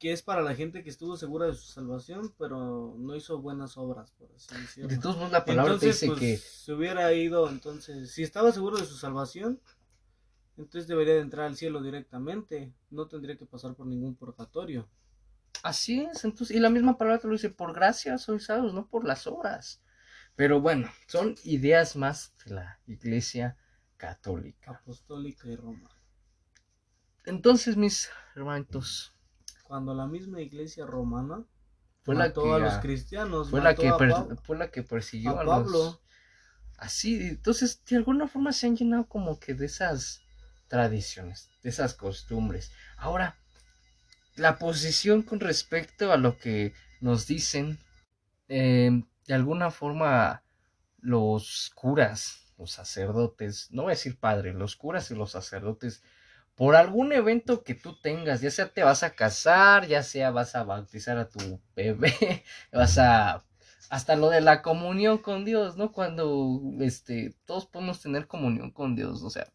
que 0.03 0.13
es 0.13 0.21
para 0.21 0.43
la 0.43 0.57
gente 0.57 0.83
que 0.83 0.91
estuvo 0.91 1.17
segura 1.17 1.47
de 1.47 1.55
su 1.55 1.63
salvación, 1.63 2.35
pero 2.37 2.97
no 2.99 3.15
hizo 3.15 3.41
buenas 3.41 3.79
obras, 3.79 4.11
por 4.11 4.33
así 4.35 4.53
decirlo. 4.53 4.89
De 4.89 4.99
todos 4.99 5.15
modos, 5.15 5.31
la 5.31 5.45
palabra 5.45 5.79
dice 5.79 6.09
pues, 6.09 6.19
que 6.19 6.37
se 6.39 6.73
hubiera 6.73 7.13
ido, 7.13 7.49
entonces, 7.49 8.11
si 8.11 8.25
estaba 8.25 8.51
seguro 8.51 8.79
de 8.79 8.85
su 8.85 8.97
salvación, 8.97 9.61
entonces 10.57 10.89
debería 10.89 11.15
de 11.15 11.21
entrar 11.21 11.47
al 11.47 11.57
cielo 11.57 11.81
directamente, 11.81 12.75
no 12.91 13.07
tendría 13.07 13.37
que 13.37 13.47
pasar 13.47 13.77
por 13.77 13.87
ningún 13.87 14.17
purgatorio. 14.17 14.89
Así 15.63 16.01
es, 16.01 16.25
entonces, 16.25 16.57
y 16.57 16.59
la 16.59 16.69
misma 16.69 16.99
palabra 16.99 17.21
te 17.21 17.29
lo 17.29 17.35
dice, 17.35 17.51
por 17.51 17.73
gracia 17.73 18.19
sois 18.19 18.47
salvos, 18.47 18.75
no 18.75 18.89
por 18.89 19.05
las 19.05 19.29
obras. 19.29 19.85
Pero 20.35 20.61
bueno, 20.61 20.91
son 21.07 21.37
ideas 21.45 21.95
más 21.95 22.35
de 22.45 22.55
la 22.57 22.81
iglesia 22.89 23.57
católica. 23.99 24.73
Apostólica 24.73 25.47
y 25.47 25.55
romana. 25.55 25.97
Entonces, 27.25 27.77
mis 27.77 28.11
hermanitos, 28.35 29.13
Cuando 29.73 29.95
la 29.95 30.07
misma 30.07 30.43
iglesia 30.43 30.85
romana 30.85 31.47
fue 32.03 32.15
la 32.15 32.27
mató 32.27 32.43
que, 32.43 32.53
a 32.53 32.59
los 32.59 32.75
cristianos, 32.75 33.49
fue 33.49 33.63
la 33.63 33.75
que, 33.75 33.89
a 33.89 33.97
per- 33.97 34.11
Pab- 34.11 34.39
fue 34.43 34.59
la 34.59 34.71
que 34.71 34.83
persiguió 34.83 35.39
a 35.39 35.41
a, 35.41 35.45
los- 35.45 35.63
Pablo. 35.63 36.01
Así, 36.77 37.15
entonces, 37.23 37.83
de 37.87 37.97
alguna 37.97 38.29
forma 38.29 38.53
se 38.53 38.67
han 38.67 38.77
llenado 38.77 39.07
como 39.09 39.41
que 39.41 39.55
de 39.55 39.65
esas 39.65 40.21
tradiciones, 40.69 41.49
de 41.63 41.71
esas 41.71 41.95
costumbres. 41.95 42.71
Ahora, 42.99 43.39
la 44.37 44.59
posición 44.59 45.23
con 45.23 45.41
respecto 45.41 46.13
a 46.13 46.19
lo 46.19 46.37
que 46.37 46.75
nos 47.01 47.27
dicen, 47.27 47.79
eh, 48.49 49.03
de 49.27 49.33
alguna 49.35 49.71
forma, 49.71 50.43
los 51.01 51.73
curas, 51.75 52.53
los 52.59 52.73
sacerdotes, 52.73 53.69
no 53.71 53.85
voy 53.85 53.93
a 53.93 53.95
decir 53.95 54.19
padres, 54.19 54.55
los 54.55 54.77
curas 54.77 55.11
y 55.11 55.15
los 55.15 55.31
sacerdotes, 55.31 56.03
por 56.55 56.77
algún 56.77 57.13
evento 57.13 57.63
que 57.65 57.75
tú 57.75 57.99
tengas, 58.01 58.41
ya 58.41 58.51
sea 58.51 58.69
te 58.69 58.83
vas 58.83 59.03
a 59.03 59.15
casar, 59.15 59.87
ya 59.87 60.03
sea 60.03 60.31
vas 60.31 60.55
a 60.55 60.65
bautizar 60.65 61.19
a 61.19 61.29
tu 61.29 61.61
bebé, 61.75 62.45
vas 62.73 62.99
a 62.99 63.45
hasta 63.91 64.17
lo 64.17 64.31
de 64.31 64.41
la 64.41 64.63
comunión 64.63 65.19
con 65.19 65.45
Dios, 65.45 65.77
¿no? 65.77 65.93
Cuando 65.93 66.61
este 66.81 67.35
todos 67.45 67.67
podemos 67.67 68.01
tener 68.01 68.27
comunión 68.27 68.71
con 68.71 68.97
Dios, 68.97 69.23
o 69.23 69.31
sea, 69.31 69.47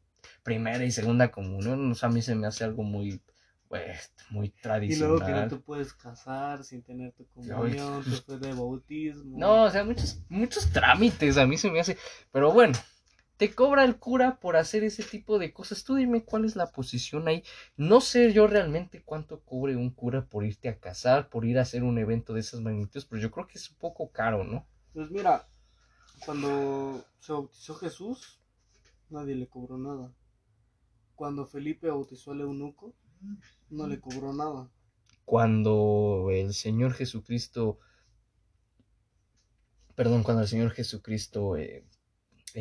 primera 0.44 0.84
y 0.84 0.92
segunda 0.92 1.32
comunión, 1.32 1.92
o 1.92 1.96
sea, 1.96 2.10
a 2.10 2.12
mí 2.12 2.22
se 2.22 2.36
me 2.36 2.48
hace 2.48 2.64
algo 2.64 2.84
muy 2.84 3.22
pues, 3.68 4.14
muy 4.30 4.48
Y 4.48 4.50
tradicional. 4.62 5.10
luego 5.10 5.26
que 5.26 5.32
no 5.34 5.48
te 5.48 5.56
puedes 5.58 5.94
casar 5.94 6.64
sin 6.64 6.84
tener 6.84 7.12
tu 7.14 7.28
comunión, 7.34 8.04
después 8.06 8.40
de 8.40 8.54
bautismo. 8.54 9.38
No, 9.38 9.64
o 9.64 9.70
sea, 9.70 9.84
muchos, 9.84 10.20
muchos 10.30 10.72
trámites 10.72 11.38
a 11.38 11.46
mí 11.46 11.58
se 11.58 11.70
me 11.70 11.80
hace. 11.80 11.98
Pero 12.32 12.54
bueno, 12.54 12.74
te 13.38 13.54
cobra 13.54 13.86
el 13.86 13.97
cura 13.97 14.39
por 14.39 14.58
hacer 14.58 14.84
ese 14.84 15.04
tipo 15.04 15.38
de 15.38 15.54
cosas. 15.54 15.84
Tú 15.84 15.95
dime 15.95 16.23
cuál 16.23 16.43
es 16.43 16.56
la 16.56 16.71
posición 16.71 17.28
ahí. 17.28 17.43
No 17.78 18.02
sé 18.02 18.34
yo 18.34 18.47
realmente 18.47 19.04
cuánto 19.04 19.41
cobre 19.41 19.76
un 19.76 19.91
cura 19.91 20.26
por 20.26 20.43
irte 20.43 20.69
a 20.69 20.80
casar, 20.80 21.30
por 21.30 21.45
ir 21.45 21.60
a 21.60 21.62
hacer 21.62 21.84
un 21.84 22.00
evento 22.00 22.34
de 22.34 22.39
esas 22.39 22.62
magnitudes, 22.62 23.06
pero 23.06 23.21
yo 23.21 23.32
creo 23.32 23.47
que 23.47 23.60
es 23.60 23.69
un 23.69 23.78
poco 23.78 24.12
caro, 24.12 24.43
¿no? 24.43 24.65
Pues 24.93 25.12
mira, 25.12 25.47
cuando 26.26 27.06
se 27.19 27.32
bautizó 27.32 27.76
Jesús, 27.76 28.39
nadie 29.10 29.36
le 29.36 29.47
cobró 29.47 29.78
nada. 29.78 30.12
Cuando 31.15 31.45
Felipe 31.45 31.89
bautizó 31.89 32.32
al 32.32 32.41
eunuco, 32.41 32.95
no 33.69 33.88
le 33.88 34.00
cobró 34.00 34.34
nada. 34.34 34.69
Cuando 35.26 36.30
el 36.32 36.54
Señor 36.54 36.93
Jesucristo, 36.93 37.78
perdón, 39.95 40.23
cuando 40.23 40.41
el 40.43 40.47
Señor 40.47 40.71
Jesucristo 40.71 41.58
eh, 41.58 41.84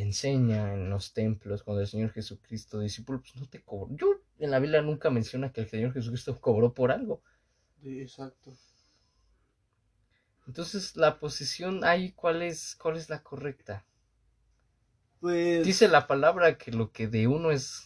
enseña 0.00 0.74
en 0.74 0.90
los 0.90 1.12
templos, 1.12 1.62
cuando 1.62 1.80
el 1.80 1.88
Señor 1.88 2.12
Jesucristo 2.12 2.80
discípulo, 2.80 3.20
pues 3.20 3.36
no 3.36 3.46
te 3.46 3.62
cobró. 3.62 3.94
Yo 3.96 4.20
en 4.38 4.50
la 4.50 4.58
Biblia 4.58 4.82
nunca 4.82 5.10
menciona 5.10 5.52
que 5.52 5.62
el 5.62 5.68
Señor 5.68 5.92
Jesucristo 5.92 6.38
cobró 6.40 6.74
por 6.74 6.92
algo. 6.92 7.22
Sí, 7.82 8.00
exacto. 8.00 8.56
Entonces, 10.46 10.96
la 10.96 11.18
posición 11.18 11.82
ahí, 11.84 12.12
¿cuál 12.12 12.42
es, 12.42 12.76
cuál 12.76 12.96
es 12.96 13.08
la 13.08 13.22
correcta? 13.22 13.84
Pues 15.20 15.64
Dice 15.66 15.88
la 15.88 16.06
palabra 16.06 16.56
que 16.58 16.70
lo 16.70 16.92
que 16.92 17.08
de 17.08 17.26
uno 17.26 17.50
es 17.50 17.85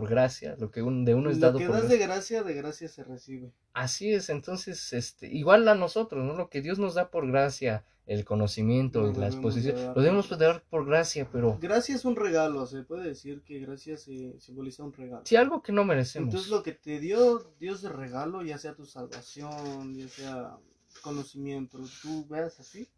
por 0.00 0.08
gracia, 0.08 0.56
lo 0.58 0.72
que 0.72 0.82
un- 0.82 1.04
de 1.04 1.14
uno 1.14 1.30
es 1.30 1.36
lo 1.38 1.46
dado 1.46 1.58
que 1.60 1.66
por 1.66 1.74
das 1.76 1.82
gracia. 1.84 1.98
de 1.98 2.04
gracia, 2.06 2.42
de 2.42 2.54
gracia 2.54 2.88
se 2.88 3.04
recibe. 3.04 3.52
Así 3.74 4.12
es, 4.12 4.28
entonces, 4.28 4.92
este, 4.92 5.28
igual 5.28 5.68
a 5.68 5.76
nosotros, 5.76 6.24
¿no? 6.24 6.34
Lo 6.34 6.48
que 6.50 6.60
Dios 6.62 6.80
nos 6.80 6.94
da 6.94 7.12
por 7.12 7.28
gracia, 7.30 7.84
el 8.06 8.24
conocimiento 8.24 9.08
y 9.08 9.14
la 9.14 9.26
exposición, 9.28 9.76
de 9.76 9.86
lo 9.86 9.94
debemos 9.94 10.28
de 10.28 10.36
dar 10.36 10.64
por 10.68 10.84
gracia, 10.84 11.28
pero 11.30 11.58
Gracia 11.60 11.94
es 11.94 12.04
un 12.04 12.16
regalo, 12.16 12.66
se 12.66 12.82
puede 12.82 13.04
decir 13.06 13.42
que 13.44 13.60
gracia 13.60 13.96
se 13.96 14.34
simboliza 14.40 14.82
un 14.82 14.92
regalo. 14.92 15.24
si 15.24 15.36
algo 15.36 15.62
que 15.62 15.70
no 15.70 15.84
merecemos. 15.84 16.26
Entonces 16.30 16.50
lo 16.50 16.64
que 16.64 16.72
te 16.72 16.98
dio 16.98 17.38
Dios 17.60 17.80
de 17.80 17.88
regalo, 17.90 18.42
ya 18.42 18.58
sea 18.58 18.74
tu 18.74 18.86
salvación, 18.86 19.94
ya 19.94 20.08
sea 20.08 20.56
conocimiento, 21.02 21.78
tú 22.02 22.26
veas 22.26 22.58
así, 22.58 22.88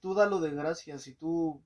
tú 0.00 0.14
dalo 0.14 0.38
de 0.40 0.50
gracia. 0.52 0.98
Si 1.00 1.14
tú 1.14 1.60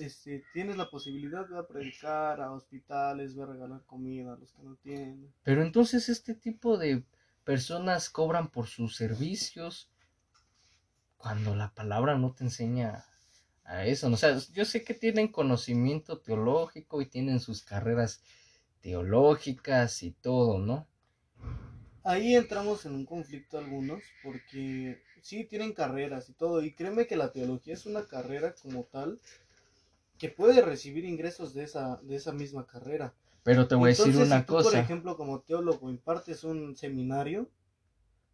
este, 0.00 0.44
tienes 0.52 0.76
la 0.76 0.90
posibilidad 0.90 1.46
de 1.48 1.62
predicar 1.64 2.40
a 2.40 2.52
hospitales, 2.52 3.38
a 3.38 3.46
regalar 3.46 3.82
comida 3.86 4.34
a 4.34 4.36
los 4.36 4.52
que 4.52 4.62
no 4.62 4.76
tienen. 4.76 5.32
Pero 5.42 5.62
entonces 5.62 6.08
este 6.08 6.34
tipo 6.34 6.76
de 6.78 7.04
personas 7.44 8.10
cobran 8.10 8.50
por 8.50 8.66
sus 8.66 8.96
servicios 8.96 9.90
cuando 11.16 11.54
la 11.54 11.72
palabra 11.74 12.16
no 12.16 12.32
te 12.32 12.44
enseña 12.44 13.04
a 13.64 13.86
eso. 13.86 14.08
O 14.08 14.16
sea, 14.16 14.38
yo 14.52 14.64
sé 14.64 14.82
que 14.84 14.94
tienen 14.94 15.28
conocimiento 15.28 16.18
teológico 16.18 17.02
y 17.02 17.06
tienen 17.06 17.40
sus 17.40 17.62
carreras 17.62 18.22
teológicas 18.80 20.02
y 20.02 20.12
todo, 20.12 20.58
¿no? 20.58 20.86
Ahí 22.02 22.34
entramos 22.34 22.86
en 22.86 22.94
un 22.94 23.04
conflicto 23.04 23.58
algunos, 23.58 24.02
porque 24.22 25.02
sí 25.20 25.44
tienen 25.44 25.74
carreras 25.74 26.30
y 26.30 26.32
todo, 26.32 26.62
y 26.62 26.72
créeme 26.72 27.06
que 27.06 27.16
la 27.16 27.30
teología 27.30 27.74
es 27.74 27.84
una 27.84 28.06
carrera 28.06 28.54
como 28.62 28.84
tal 28.84 29.20
que 30.20 30.28
puede 30.28 30.60
recibir 30.60 31.06
ingresos 31.06 31.54
de 31.54 31.64
esa, 31.64 31.96
de 32.02 32.14
esa 32.14 32.30
misma 32.32 32.66
carrera. 32.66 33.14
Pero 33.42 33.66
te 33.66 33.74
voy 33.74 33.86
a 33.86 33.88
decir 33.88 34.14
una 34.16 34.40
si 34.40 34.44
tú, 34.46 34.52
cosa. 34.52 34.70
por 34.70 34.78
ejemplo, 34.78 35.16
como 35.16 35.40
teólogo 35.40 35.88
impartes 35.90 36.44
un 36.44 36.76
seminario, 36.76 37.48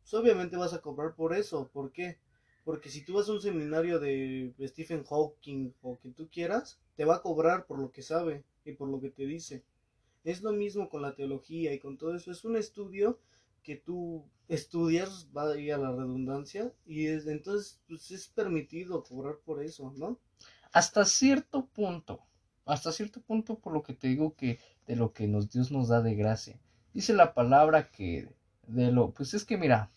pues 0.03 0.15
obviamente 0.15 0.57
vas 0.57 0.75
a 0.75 0.81
cobrar 0.81 1.15
por 1.15 1.33
eso. 1.33 1.71
¿Por 1.73 1.93
qué? 1.93 2.19
Porque 2.65 2.91
si 2.91 3.05
tú 3.05 3.15
vas 3.15 3.29
a 3.29 3.33
un 3.33 3.41
seminario 3.41 4.01
de 4.01 4.53
Stephen 4.67 5.05
Hawking 5.05 5.73
o 5.83 5.97
que 6.01 6.11
tú 6.11 6.29
quieras, 6.29 6.81
te 6.97 7.05
va 7.05 7.17
a 7.17 7.23
cobrar 7.23 7.67
por 7.67 7.79
lo 7.79 7.93
que 7.93 8.03
sabe 8.03 8.43
y 8.65 8.73
por 8.73 8.89
lo 8.89 9.01
que 9.01 9.11
te 9.11 9.25
dice. 9.25 9.63
Es 10.25 10.43
lo 10.43 10.53
mismo 10.53 10.89
con 10.89 11.03
la 11.03 11.15
teología 11.15 11.73
y 11.73 11.79
con 11.79 11.97
todo 11.97 12.17
eso. 12.17 12.33
Es 12.33 12.45
un 12.45 12.57
estudio 12.57 13.19
que 13.63 13.77
tú 13.77 14.25
estudias, 14.49 15.29
va 15.37 15.51
a 15.53 15.57
ir 15.57 15.73
a 15.73 15.79
la 15.79 15.93
redundancia, 15.93 16.73
y 16.85 17.07
es- 17.07 17.27
entonces 17.29 17.81
pues, 17.89 18.11
es 18.11 18.27
permitido 18.29 19.05
cobrar 19.05 19.37
por 19.45 19.63
eso, 19.63 19.93
¿no? 19.97 20.19
Hasta 20.77 21.07
cierto 21.07 21.65
punto, 21.69 22.21
hasta 22.67 22.93
cierto 22.93 23.23
punto 23.23 23.59
por 23.59 23.73
lo 23.73 23.83
que 23.83 23.95
te 23.95 24.09
digo 24.09 24.35
que 24.35 24.59
de 24.87 24.95
lo 24.95 25.15
que 25.15 25.27
nos 25.27 25.51
Dios 25.51 25.73
nos 25.73 25.89
da 25.89 26.03
de 26.03 26.15
gracia. 26.15 26.61
Dice 26.93 27.15
la 27.15 27.33
palabra 27.33 27.89
que 27.91 28.29
de 28.67 28.93
lo, 28.93 29.15
pues 29.15 29.33
es 29.33 29.47
que 29.47 29.57
mira, 29.57 29.91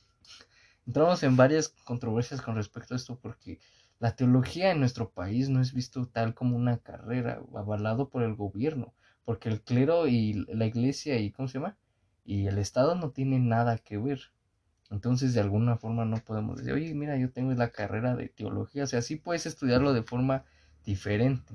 entramos 0.87 1.21
en 1.23 1.35
varias 1.35 1.67
controversias 1.67 2.41
con 2.41 2.55
respecto 2.55 2.93
a 2.93 2.97
esto 2.97 3.19
porque 3.21 3.59
la 3.99 4.15
teología 4.15 4.71
en 4.71 4.79
nuestro 4.79 5.09
país 5.09 5.49
no 5.49 5.59
es 5.59 5.73
visto 5.73 6.07
tal 6.07 6.33
como 6.33 6.55
una 6.55 6.77
carrera 6.77 7.41
avalado 7.53 8.07
por 8.07 8.23
el 8.23 8.35
gobierno, 8.35 8.93
porque 9.25 9.49
el 9.49 9.61
clero 9.61 10.07
y 10.07 10.45
la 10.47 10.65
iglesia 10.65 11.19
y 11.19 11.31
¿cómo 11.31 11.49
se 11.49 11.55
llama? 11.55 11.75
y 12.23 12.47
el 12.47 12.57
Estado 12.57 12.95
no 12.95 13.09
tienen 13.11 13.49
nada 13.49 13.79
que 13.79 13.97
ver. 13.97 14.31
Entonces, 14.91 15.33
de 15.33 15.41
alguna 15.41 15.75
forma 15.75 16.05
no 16.05 16.23
podemos 16.23 16.55
decir, 16.55 16.71
oye, 16.71 16.93
mira, 16.93 17.17
yo 17.17 17.31
tengo 17.31 17.51
la 17.53 17.69
carrera 17.69 18.15
de 18.15 18.29
teología, 18.29 18.85
o 18.85 18.87
sea, 18.87 19.01
sí 19.01 19.17
puedes 19.17 19.45
estudiarlo 19.45 19.91
de 19.91 20.03
forma 20.03 20.45
diferente. 20.85 21.53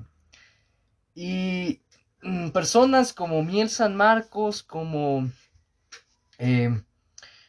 Y 1.15 1.81
mm, 2.23 2.51
personas 2.51 3.13
como 3.13 3.43
Miel 3.43 3.69
San 3.69 3.97
Marcos, 3.97 4.63
como 4.63 5.29
eh, 6.39 6.83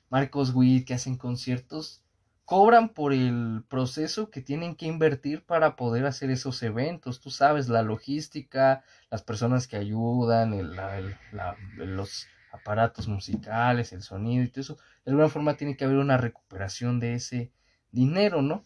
Marcos 0.10 0.52
Witt, 0.54 0.88
que 0.88 0.94
hacen 0.94 1.18
conciertos, 1.18 2.04
cobran 2.46 2.90
por 2.90 3.14
el 3.14 3.64
proceso 3.70 4.30
que 4.30 4.42
tienen 4.42 4.76
que 4.76 4.88
invertir 4.88 5.46
para 5.46 5.76
poder 5.76 6.06
hacer 6.06 6.32
esos 6.32 6.62
eventos. 6.64 7.20
Tú 7.22 7.32
sabes, 7.32 7.70
la 7.70 7.84
logística, 7.84 8.84
las 9.12 9.24
personas 9.24 9.68
que 9.68 9.78
ayudan, 9.78 10.54
el- 10.54 10.76
la- 10.76 11.58
los 11.76 12.32
aparatos 12.52 13.08
musicales, 13.08 13.94
el 13.94 14.02
sonido 14.04 14.44
y 14.44 14.50
todo 14.50 14.62
eso. 14.62 14.78
De 15.06 15.12
alguna 15.12 15.30
forma 15.30 15.58
tiene 15.58 15.76
que 15.78 15.86
haber 15.86 15.98
una 15.98 16.18
recuperación 16.18 17.00
de 17.00 17.16
ese 17.16 17.52
dinero, 17.92 18.42
¿no? 18.42 18.64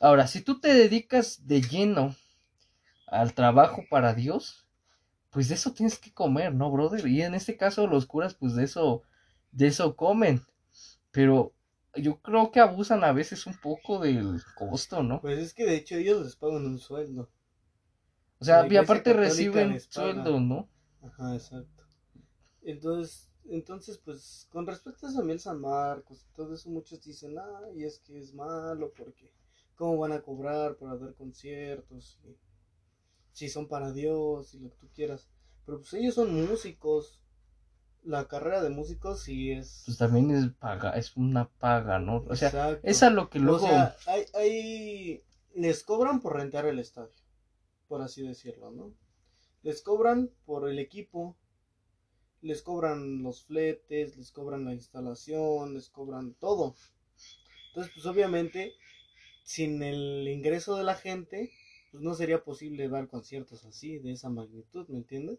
Ahora, 0.00 0.26
si 0.26 0.42
tú 0.42 0.60
te 0.60 0.74
dedicas 0.74 1.46
de 1.46 1.62
lleno 1.62 2.14
al 3.06 3.34
trabajo 3.34 3.84
para 3.88 4.14
Dios, 4.14 4.66
pues 5.30 5.48
de 5.48 5.54
eso 5.54 5.72
tienes 5.72 5.98
que 5.98 6.12
comer, 6.12 6.54
¿no, 6.54 6.70
brother? 6.70 7.06
Y 7.06 7.22
en 7.22 7.34
este 7.34 7.56
caso 7.56 7.86
los 7.86 8.06
curas, 8.06 8.34
pues 8.34 8.54
de 8.54 8.64
eso, 8.64 9.02
de 9.52 9.68
eso 9.68 9.96
comen. 9.96 10.42
Pero 11.10 11.52
yo 11.94 12.20
creo 12.20 12.50
que 12.50 12.60
abusan 12.60 13.04
a 13.04 13.12
veces 13.12 13.46
un 13.46 13.54
poco 13.54 13.98
del 13.98 14.42
costo, 14.54 15.02
¿no? 15.02 15.20
Pues 15.20 15.38
es 15.38 15.54
que 15.54 15.64
de 15.64 15.76
hecho 15.76 15.96
ellos 15.96 16.22
les 16.24 16.36
pagan 16.36 16.66
un 16.66 16.78
sueldo. 16.78 17.30
O 18.38 18.44
sea, 18.44 18.66
y 18.66 18.76
aparte 18.76 19.12
reciben 19.12 19.80
sueldo, 19.80 20.40
¿no? 20.40 20.68
Ajá, 21.02 21.34
exacto. 21.34 21.84
Entonces, 22.62 23.30
entonces, 23.48 23.98
pues, 23.98 24.48
con 24.50 24.66
respecto 24.66 25.06
a 25.06 25.12
Samuel 25.12 25.38
San 25.38 25.60
Marcos 25.60 26.26
todo 26.34 26.54
eso, 26.54 26.68
muchos 26.68 27.02
dicen, 27.02 27.38
ah, 27.38 27.60
y 27.74 27.84
es 27.84 28.00
que 28.00 28.18
es 28.18 28.34
malo 28.34 28.92
porque, 28.96 29.32
¿cómo 29.76 29.98
van 29.98 30.12
a 30.12 30.20
cobrar 30.20 30.76
para 30.76 30.96
dar 30.96 31.14
conciertos? 31.14 32.18
Y, 32.24 32.36
si 33.36 33.50
son 33.50 33.68
para 33.68 33.92
Dios 33.92 34.54
y 34.54 34.60
lo 34.60 34.70
que 34.70 34.76
tú 34.78 34.88
quieras. 34.94 35.28
Pero 35.66 35.80
pues 35.80 35.92
ellos 35.92 36.14
son 36.14 36.32
músicos. 36.48 37.20
la 38.02 38.26
carrera 38.28 38.62
de 38.62 38.70
músico 38.70 39.14
sí 39.14 39.50
es... 39.50 39.82
Pues 39.84 39.98
también 39.98 40.30
es 40.30 40.48
paga, 40.54 40.92
es 40.92 41.14
una 41.16 41.50
paga, 41.58 41.98
¿no? 41.98 42.24
O 42.28 42.34
sea, 42.36 42.48
Exacto. 42.48 42.80
es 42.82 43.02
a 43.02 43.10
lo 43.10 43.28
que 43.28 43.38
luego... 43.40 43.66
O 43.66 43.68
sea, 43.68 43.94
hay, 44.06 44.24
hay- 44.34 45.22
les 45.54 45.82
cobran 45.82 46.20
por 46.22 46.36
rentar 46.36 46.64
el 46.66 46.78
estadio, 46.78 47.12
por 47.88 48.00
así 48.00 48.26
decirlo, 48.26 48.70
¿no? 48.70 48.94
Les 49.62 49.82
cobran 49.82 50.30
por 50.46 50.70
el 50.70 50.78
equipo, 50.78 51.36
les 52.40 52.62
cobran 52.62 53.22
los 53.22 53.42
fletes, 53.44 54.16
les 54.16 54.30
cobran 54.32 54.64
la 54.64 54.72
instalación, 54.72 55.74
les 55.74 55.90
cobran 55.90 56.34
todo. 56.34 56.74
Entonces, 57.68 57.92
pues 57.94 58.06
obviamente, 58.06 58.72
sin 59.44 59.82
el 59.82 60.26
ingreso 60.28 60.76
de 60.76 60.84
la 60.84 60.94
gente, 60.94 61.50
pues 61.90 62.02
no 62.02 62.14
sería 62.14 62.42
posible 62.42 62.88
dar 62.88 63.08
conciertos 63.08 63.64
así, 63.64 63.98
de 63.98 64.12
esa 64.12 64.28
magnitud, 64.28 64.86
¿me 64.88 64.98
entiendes? 64.98 65.38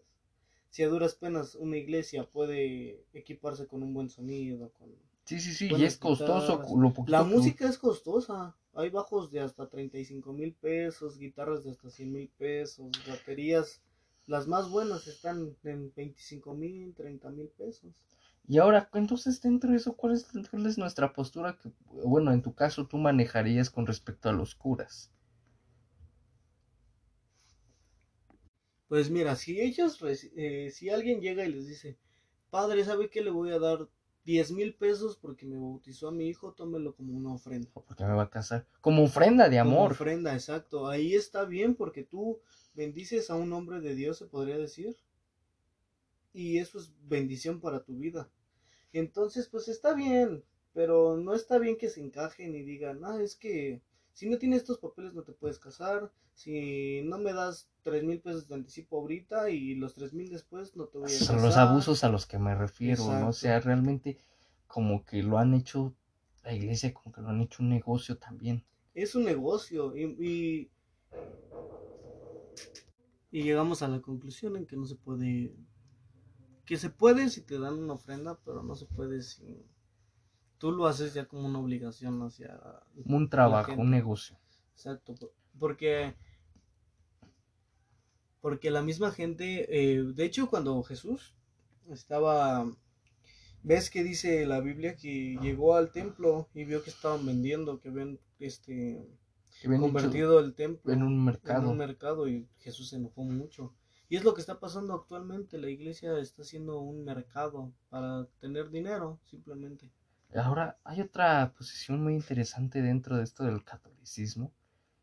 Si 0.70 0.82
a 0.82 0.88
duras 0.88 1.14
penas 1.14 1.54
una 1.54 1.76
iglesia 1.76 2.24
puede 2.24 3.04
equiparse 3.14 3.66
con 3.66 3.82
un 3.82 3.94
buen 3.94 4.10
sonido, 4.10 4.70
con 4.78 4.90
sí, 5.24 5.40
sí, 5.40 5.52
sí, 5.52 5.68
y 5.74 5.84
es 5.84 5.96
costoso 5.96 6.62
lo 6.76 6.92
poquito 6.92 7.12
la 7.12 7.22
música 7.24 7.68
es 7.68 7.78
costosa. 7.78 8.54
Hay 8.74 8.90
bajos 8.90 9.30
de 9.32 9.40
hasta 9.40 9.66
35 9.68 10.32
mil 10.32 10.52
pesos, 10.52 11.18
guitarras 11.18 11.64
de 11.64 11.70
hasta 11.70 11.90
100 11.90 12.12
mil 12.12 12.28
pesos, 12.38 12.90
baterías. 13.08 13.80
Las 14.26 14.46
más 14.46 14.68
buenas 14.68 15.06
están 15.06 15.56
en 15.64 15.92
25 15.96 16.54
mil, 16.54 16.94
30 16.94 17.30
mil 17.30 17.48
pesos. 17.48 18.04
Y 18.46 18.58
ahora, 18.58 18.88
entonces, 18.94 19.42
dentro 19.42 19.70
de 19.70 19.76
eso, 19.76 19.94
¿cuál 19.94 20.14
es, 20.14 20.26
cuál 20.50 20.66
es 20.66 20.78
nuestra 20.78 21.12
postura 21.12 21.58
que, 21.58 21.70
bueno, 22.04 22.32
en 22.32 22.40
tu 22.40 22.54
caso 22.54 22.86
tú 22.86 22.96
manejarías 22.96 23.68
con 23.68 23.86
respecto 23.86 24.28
a 24.28 24.32
los 24.32 24.54
curas? 24.54 25.10
Pues 28.88 29.10
mira, 29.10 29.36
si 29.36 29.60
ellos, 29.60 29.98
eh, 30.36 30.70
si 30.72 30.88
alguien 30.90 31.20
llega 31.20 31.44
y 31.44 31.52
les 31.52 31.66
dice, 31.66 31.98
padre, 32.50 32.84
¿sabe 32.84 33.10
qué 33.10 33.20
le 33.20 33.30
voy 33.30 33.50
a 33.50 33.58
dar 33.58 33.88
10 34.24 34.50
mil 34.50 34.74
pesos 34.74 35.16
porque 35.16 35.46
me 35.46 35.58
bautizó 35.58 36.08
a 36.08 36.12
mi 36.12 36.28
hijo? 36.28 36.52
Tómelo 36.52 36.94
como 36.94 37.14
una 37.16 37.32
ofrenda. 37.34 37.70
¿O 37.74 37.82
porque 37.82 38.04
me 38.04 38.14
va 38.14 38.22
a 38.24 38.30
casar? 38.30 38.66
Como 38.80 39.04
ofrenda 39.04 39.48
de 39.48 39.58
Como 39.58 39.76
amor. 39.76 39.92
ofrenda, 39.92 40.34
exacto. 40.34 40.88
Ahí 40.88 41.14
está 41.14 41.44
bien 41.44 41.74
porque 41.74 42.02
tú 42.02 42.40
bendices 42.74 43.28
a 43.30 43.36
un 43.36 43.52
hombre 43.52 43.80
de 43.80 43.94
Dios, 43.94 44.16
se 44.18 44.26
podría 44.26 44.56
decir. 44.58 44.96
Y 46.32 46.58
eso 46.58 46.78
es 46.78 46.92
bendición 47.08 47.60
para 47.60 47.84
tu 47.84 47.96
vida. 47.96 48.30
Entonces, 48.92 49.48
pues 49.48 49.68
está 49.68 49.92
bien, 49.94 50.44
pero 50.72 51.16
no 51.16 51.34
está 51.34 51.58
bien 51.58 51.76
que 51.76 51.90
se 51.90 52.00
encajen 52.00 52.54
y 52.54 52.62
digan, 52.62 53.04
ah, 53.04 53.20
es 53.22 53.36
que 53.36 53.82
si 54.18 54.28
no 54.28 54.36
tienes 54.36 54.62
estos 54.62 54.78
papeles 54.78 55.14
no 55.14 55.22
te 55.22 55.30
puedes 55.32 55.60
casar, 55.60 56.10
si 56.34 57.02
no 57.04 57.18
me 57.18 57.32
das 57.32 57.70
tres 57.84 58.02
mil 58.02 58.20
pesos 58.20 58.48
de 58.48 58.56
anticipo 58.56 58.98
ahorita 58.98 59.48
y 59.50 59.76
los 59.76 59.94
tres 59.94 60.12
mil 60.12 60.28
después 60.28 60.74
no 60.74 60.86
te 60.86 60.98
voy 60.98 61.06
a 61.06 61.08
Son 61.10 61.36
casar. 61.36 61.42
los 61.42 61.56
abusos 61.56 62.02
a 62.02 62.08
los 62.08 62.26
que 62.26 62.36
me 62.40 62.52
refiero, 62.56 63.04
¿no? 63.20 63.28
O 63.28 63.32
sea, 63.32 63.60
realmente 63.60 64.18
como 64.66 65.04
que 65.04 65.22
lo 65.22 65.38
han 65.38 65.54
hecho, 65.54 65.94
la 66.42 66.52
iglesia 66.52 66.92
como 66.92 67.14
que 67.14 67.20
lo 67.20 67.28
han 67.28 67.40
hecho 67.42 67.62
un 67.62 67.68
negocio 67.68 68.18
también. 68.18 68.64
es 68.92 69.14
un 69.14 69.22
negocio 69.24 69.96
y, 69.96 70.02
y, 70.18 70.70
y 73.30 73.42
llegamos 73.44 73.82
a 73.82 73.88
la 73.88 74.00
conclusión 74.00 74.56
en 74.56 74.66
que 74.66 74.76
no 74.76 74.84
se 74.86 74.96
puede 74.96 75.54
que 76.64 76.76
se 76.76 76.90
puede 76.90 77.30
si 77.30 77.42
te 77.42 77.58
dan 77.60 77.78
una 77.78 77.94
ofrenda 77.94 78.38
pero 78.44 78.64
no 78.64 78.74
se 78.74 78.86
puede 78.86 79.22
si 79.22 79.64
tú 80.58 80.72
lo 80.72 80.86
haces 80.86 81.14
ya 81.14 81.26
como 81.26 81.46
una 81.46 81.58
obligación 81.60 82.20
hacia 82.22 82.58
Como 83.04 83.16
un 83.16 83.28
trabajo, 83.28 83.72
un 83.72 83.90
negocio. 83.90 84.36
exacto 84.74 85.14
por- 85.14 85.32
porque 85.58 86.14
porque 88.40 88.70
la 88.70 88.82
misma 88.82 89.10
gente 89.10 89.66
eh, 89.68 90.02
de 90.02 90.24
hecho 90.24 90.48
cuando 90.48 90.82
Jesús 90.82 91.34
estaba 91.90 92.70
ves 93.62 93.90
que 93.90 94.04
dice 94.04 94.46
la 94.46 94.60
Biblia 94.60 94.96
que 94.96 95.36
llegó 95.42 95.74
al 95.76 95.90
templo 95.90 96.48
y 96.54 96.64
vio 96.64 96.82
que 96.82 96.90
estaban 96.90 97.24
vendiendo 97.26 97.80
que 97.80 97.88
habían 97.88 98.18
este 98.38 99.04
convertido 99.80 100.38
el 100.38 100.54
templo 100.54 100.92
en 100.92 101.02
un 101.02 101.14
en 101.14 101.24
mercado. 101.24 101.70
un 101.70 101.76
mercado 101.78 102.28
y 102.28 102.48
Jesús 102.60 102.88
se 102.90 102.96
enojó 102.96 103.22
mucho. 103.24 103.74
Y 104.10 104.16
es 104.16 104.24
lo 104.24 104.32
que 104.32 104.40
está 104.40 104.58
pasando 104.58 104.94
actualmente, 104.94 105.58
la 105.58 105.68
iglesia 105.68 106.16
está 106.18 106.40
haciendo 106.42 106.78
un 106.80 107.04
mercado 107.04 107.72
para 107.90 108.26
tener 108.40 108.70
dinero, 108.70 109.18
simplemente. 109.24 109.90
Ahora, 110.34 110.78
hay 110.84 111.00
otra 111.00 111.54
posición 111.56 112.02
muy 112.02 112.14
interesante 112.14 112.82
dentro 112.82 113.16
de 113.16 113.24
esto 113.24 113.44
del 113.44 113.64
catolicismo, 113.64 114.52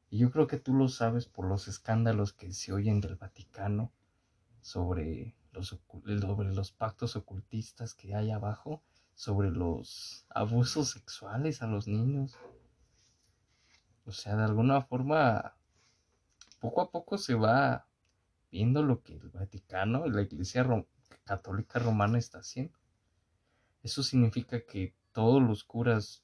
y 0.10 0.20
yo 0.20 0.32
creo 0.32 0.46
que 0.46 0.58
tú 0.58 0.74
lo 0.74 0.88
sabes 0.88 1.26
por 1.26 1.48
los 1.48 1.68
escándalos 1.68 2.32
que 2.32 2.54
se 2.54 2.72
oyen 2.72 3.02
del 3.02 3.16
Vaticano 3.16 3.92
sobre 4.62 5.36
los, 5.52 5.80
sobre 6.22 6.54
los 6.54 6.72
pactos 6.72 7.16
ocultistas 7.16 7.96
que 7.96 8.14
hay 8.14 8.30
abajo, 8.30 8.84
sobre 9.16 9.50
los 9.50 10.26
abusos 10.30 10.92
sexuales 10.92 11.64
a 11.64 11.68
los 11.68 11.88
niños. 11.88 12.36
O 14.06 14.12
sea, 14.12 14.36
de 14.36 14.44
alguna 14.44 14.84
forma, 14.84 15.56
poco 16.60 16.82
a 16.82 16.92
poco 16.92 17.18
se 17.18 17.34
va 17.34 17.88
viendo 18.52 18.84
lo 18.84 19.02
que 19.02 19.16
el 19.16 19.30
Vaticano, 19.30 20.06
la 20.06 20.22
Iglesia 20.22 20.66
Católica 21.24 21.80
Romana 21.80 22.20
está 22.20 22.40
haciendo. 22.40 22.78
¿Eso 23.82 24.04
significa 24.04 24.62
que 24.62 24.94
todos 25.16 25.42
los 25.42 25.64
curas 25.64 26.24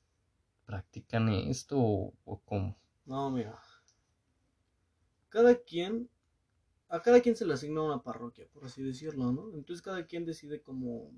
practican 0.65 1.30
esto 1.30 1.80
o, 1.80 2.13
o 2.25 2.41
cómo? 2.41 2.77
No, 3.06 3.30
mira. 3.32 3.56
Cada 5.30 5.56
quien, 5.56 6.10
a 6.89 7.01
cada 7.01 7.21
quien 7.21 7.36
se 7.36 7.45
le 7.45 7.54
asigna 7.54 7.82
una 7.82 8.04
parroquia, 8.04 8.47
por 8.54 8.65
así 8.65 8.84
decirlo, 8.84 9.32
¿no? 9.32 9.54
Entonces 9.56 9.82
cada 9.82 10.06
quien 10.06 10.25
decide 10.25 10.62
cómo 10.62 11.12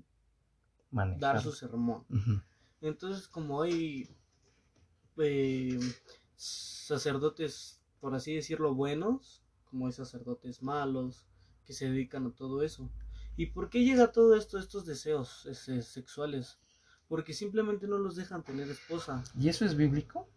dar 1.14 1.36
Manejar. 1.36 1.40
su 1.40 1.52
sermón. 1.52 2.06
Entonces, 2.80 3.28
como 3.28 3.62
hay 3.62 4.08
eh, 5.18 5.78
sacerdotes, 6.36 7.82
por 8.00 8.14
así 8.14 8.34
decirlo, 8.34 8.74
buenos, 8.74 9.42
como 9.64 9.86
hay 9.86 9.92
sacerdotes 9.92 10.62
malos, 10.62 11.26
que 11.64 11.72
se 11.72 11.88
dedican 11.90 12.26
a 12.26 12.34
todo 12.34 12.62
eso. 12.62 12.90
¿Y 13.36 13.46
por 13.46 13.70
qué 13.70 13.84
llega 13.84 14.12
todo 14.12 14.36
esto, 14.36 14.58
estos 14.58 14.84
deseos 14.86 15.46
ese, 15.46 15.82
sexuales? 15.82 16.60
Porque 17.08 17.34
simplemente 17.34 17.86
no 17.86 17.98
los 17.98 18.16
dejan 18.16 18.42
tener 18.42 18.68
esposa. 18.70 19.22
¿Y 19.38 19.48
eso 19.48 19.64
es 19.64 19.76
bíblico? 19.76 20.28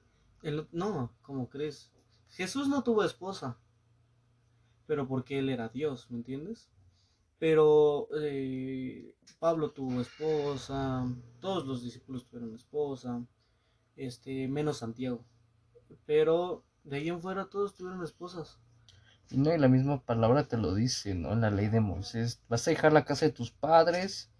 El- 0.43 0.67
no, 0.71 1.11
como 1.21 1.49
crees? 1.49 1.91
Jesús 2.29 2.67
no 2.67 2.83
tuvo 2.83 3.03
esposa, 3.03 3.57
pero 4.85 5.07
porque 5.07 5.39
él 5.39 5.49
era 5.49 5.69
Dios, 5.69 6.09
¿me 6.11 6.17
entiendes? 6.17 6.69
Pero 7.39 8.07
eh, 8.19 9.15
Pablo 9.39 9.71
tuvo 9.71 10.01
esposa, 10.01 11.05
todos 11.39 11.65
los 11.65 11.83
discípulos 11.83 12.25
tuvieron 12.25 12.55
esposa, 12.55 13.23
este, 13.95 14.47
menos 14.47 14.77
Santiago. 14.77 15.23
Pero 16.05 16.63
de 16.83 16.97
ahí 16.97 17.09
en 17.09 17.21
fuera 17.21 17.45
todos 17.45 17.75
tuvieron 17.75 18.03
esposas. 18.03 18.59
Y 19.29 19.37
no, 19.37 19.53
y 19.53 19.57
la 19.57 19.67
misma 19.67 20.01
palabra 20.01 20.47
te 20.47 20.57
lo 20.57 20.73
dice, 20.73 21.13
¿no? 21.13 21.33
En 21.33 21.41
la 21.41 21.51
ley 21.51 21.67
de 21.67 21.81
Moisés. 21.81 22.41
Vas 22.49 22.67
a 22.67 22.71
dejar 22.71 22.93
la 22.93 23.05
casa 23.05 23.25
de 23.25 23.33
tus 23.33 23.51
padres 23.51 24.31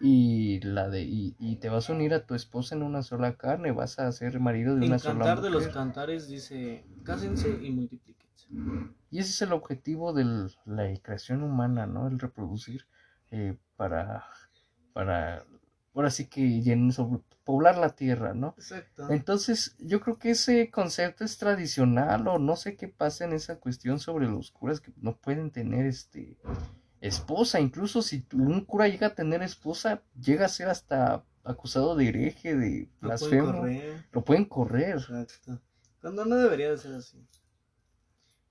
y 0.00 0.60
la 0.60 0.88
de 0.88 1.02
y, 1.02 1.34
y 1.38 1.56
te 1.56 1.68
vas 1.68 1.88
a 1.88 1.92
unir 1.92 2.14
a 2.14 2.26
tu 2.26 2.34
esposa 2.34 2.74
en 2.74 2.82
una 2.82 3.02
sola 3.02 3.36
carne, 3.36 3.72
vas 3.72 3.98
a 3.98 4.10
ser 4.12 4.40
marido 4.40 4.74
de 4.74 4.82
En 4.82 4.88
una 4.88 4.98
sola 4.98 5.24
Cantar 5.24 5.40
de 5.42 5.50
los 5.50 5.62
mujer. 5.62 5.74
Cantares 5.74 6.28
dice, 6.28 6.84
cásense 7.04 7.50
y 7.62 7.70
multiplíquense. 7.70 8.48
Y 9.10 9.18
ese 9.18 9.30
es 9.30 9.42
el 9.42 9.52
objetivo 9.52 10.12
de 10.12 10.48
la 10.66 10.92
creación 11.02 11.42
humana, 11.42 11.86
¿no? 11.86 12.08
El 12.08 12.18
reproducir 12.18 12.86
eh, 13.30 13.56
para, 13.76 14.24
para, 14.92 15.44
ahora 15.94 16.10
sí 16.10 16.26
que 16.26 16.62
sobre- 16.92 17.22
poblar 17.44 17.78
la 17.78 17.90
tierra, 17.90 18.34
¿no? 18.34 18.54
Exacto. 18.56 19.08
Entonces, 19.10 19.76
yo 19.78 20.00
creo 20.00 20.18
que 20.18 20.30
ese 20.30 20.70
concepto 20.70 21.24
es 21.24 21.38
tradicional 21.38 22.26
o 22.28 22.38
no 22.38 22.56
sé 22.56 22.76
qué 22.76 22.88
pasa 22.88 23.24
en 23.24 23.32
esa 23.32 23.56
cuestión 23.60 23.98
sobre 24.00 24.26
los 24.26 24.50
curas 24.50 24.80
que 24.80 24.92
no 24.96 25.16
pueden 25.16 25.50
tener 25.50 25.86
este 25.86 26.36
esposa. 27.08 27.60
Incluso 27.60 28.02
si 28.02 28.26
un 28.32 28.64
cura 28.64 28.88
llega 28.88 29.08
a 29.08 29.14
tener 29.14 29.42
esposa, 29.42 30.02
llega 30.20 30.46
a 30.46 30.48
ser 30.48 30.68
hasta 30.68 31.24
acusado 31.44 31.94
de 31.94 32.08
hereje, 32.08 32.56
de 32.56 32.58
pueden 32.58 32.90
blasfemo. 33.00 33.52
correr. 33.52 34.04
Lo 34.12 34.24
pueden 34.24 34.44
correr. 34.46 34.96
Exacto. 34.96 35.60
Cuando 36.00 36.24
no 36.24 36.36
debería 36.36 36.70
de 36.70 36.78
ser 36.78 36.94
así. 36.94 37.18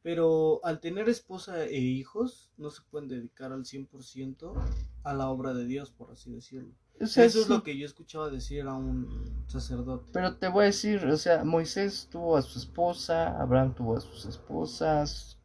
Pero 0.02 0.60
al 0.64 0.80
tener 0.80 1.08
esposa 1.08 1.64
e 1.64 1.78
hijos, 1.78 2.52
no 2.58 2.70
se 2.70 2.82
pueden 2.92 3.08
dedicar 3.08 3.54
al 3.54 3.64
100% 3.64 4.54
a 5.04 5.14
la 5.14 5.30
obra 5.30 5.54
de 5.54 5.66
Dios, 5.66 5.92
por 5.92 6.12
así 6.12 6.32
decirlo. 6.32 6.74
O 7.02 7.08
sea, 7.08 7.26
Eso 7.26 7.42
es 7.42 7.50
lo 7.50 7.64
que 7.64 7.78
yo 7.78 7.86
escuchaba 7.86 8.30
decir 8.30 8.68
a 8.68 8.74
un 8.74 9.46
sacerdote. 9.48 10.12
Pero 10.14 10.36
te 10.38 10.50
voy 10.50 10.64
a 10.64 10.66
decir, 10.68 11.06
o 11.06 11.18
sea, 11.18 11.44
Moisés 11.44 12.08
tuvo 12.12 12.38
a 12.38 12.42
su 12.42 12.60
esposa, 12.60 13.40
Abraham 13.42 13.74
tuvo 13.74 13.98
a 13.98 14.02
sus 14.02 14.26
esposas, 14.26 15.40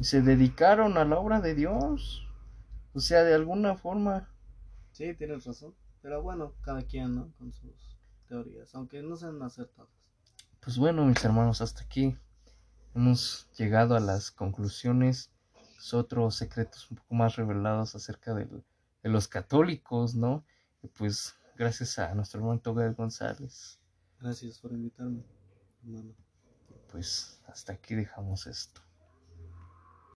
y 0.00 0.04
se 0.04 0.22
dedicaron 0.22 0.96
a 0.96 1.04
la 1.04 1.18
obra 1.18 1.40
de 1.40 1.54
Dios. 1.54 2.26
O 2.94 3.00
sea, 3.00 3.24
de 3.24 3.34
alguna 3.34 3.76
forma. 3.76 4.28
Sí, 4.92 5.14
tienes 5.14 5.44
razón. 5.44 5.74
Pero 6.02 6.22
bueno, 6.22 6.54
cada 6.62 6.82
quien, 6.82 7.14
¿no? 7.14 7.32
Con 7.38 7.52
sus 7.52 7.96
teorías, 8.28 8.74
aunque 8.74 9.02
no 9.02 9.16
sean 9.16 9.40
acertadas. 9.42 9.90
Pues 10.60 10.76
bueno, 10.78 11.04
mis 11.04 11.24
hermanos, 11.24 11.60
hasta 11.60 11.82
aquí 11.82 12.16
hemos 12.94 13.48
llegado 13.56 13.96
a 13.96 14.00
las 14.00 14.30
conclusiones, 14.30 15.30
otros 15.92 16.36
secretos 16.36 16.90
un 16.90 16.98
poco 16.98 17.14
más 17.14 17.34
revelados 17.36 17.94
acerca 17.96 18.34
del 18.34 18.62
de 19.02 19.10
los 19.10 19.28
católicos, 19.28 20.14
¿no? 20.14 20.44
Y 20.82 20.88
pues 20.88 21.34
gracias 21.56 21.98
a 21.98 22.14
nuestro 22.14 22.40
hermano 22.40 22.60
Togar 22.60 22.94
González. 22.94 23.78
Gracias 24.20 24.58
por 24.60 24.72
invitarme, 24.72 25.24
hermano. 25.82 26.14
Pues 26.90 27.40
hasta 27.46 27.72
aquí 27.72 27.94
dejamos 27.94 28.46
esto. 28.46 28.80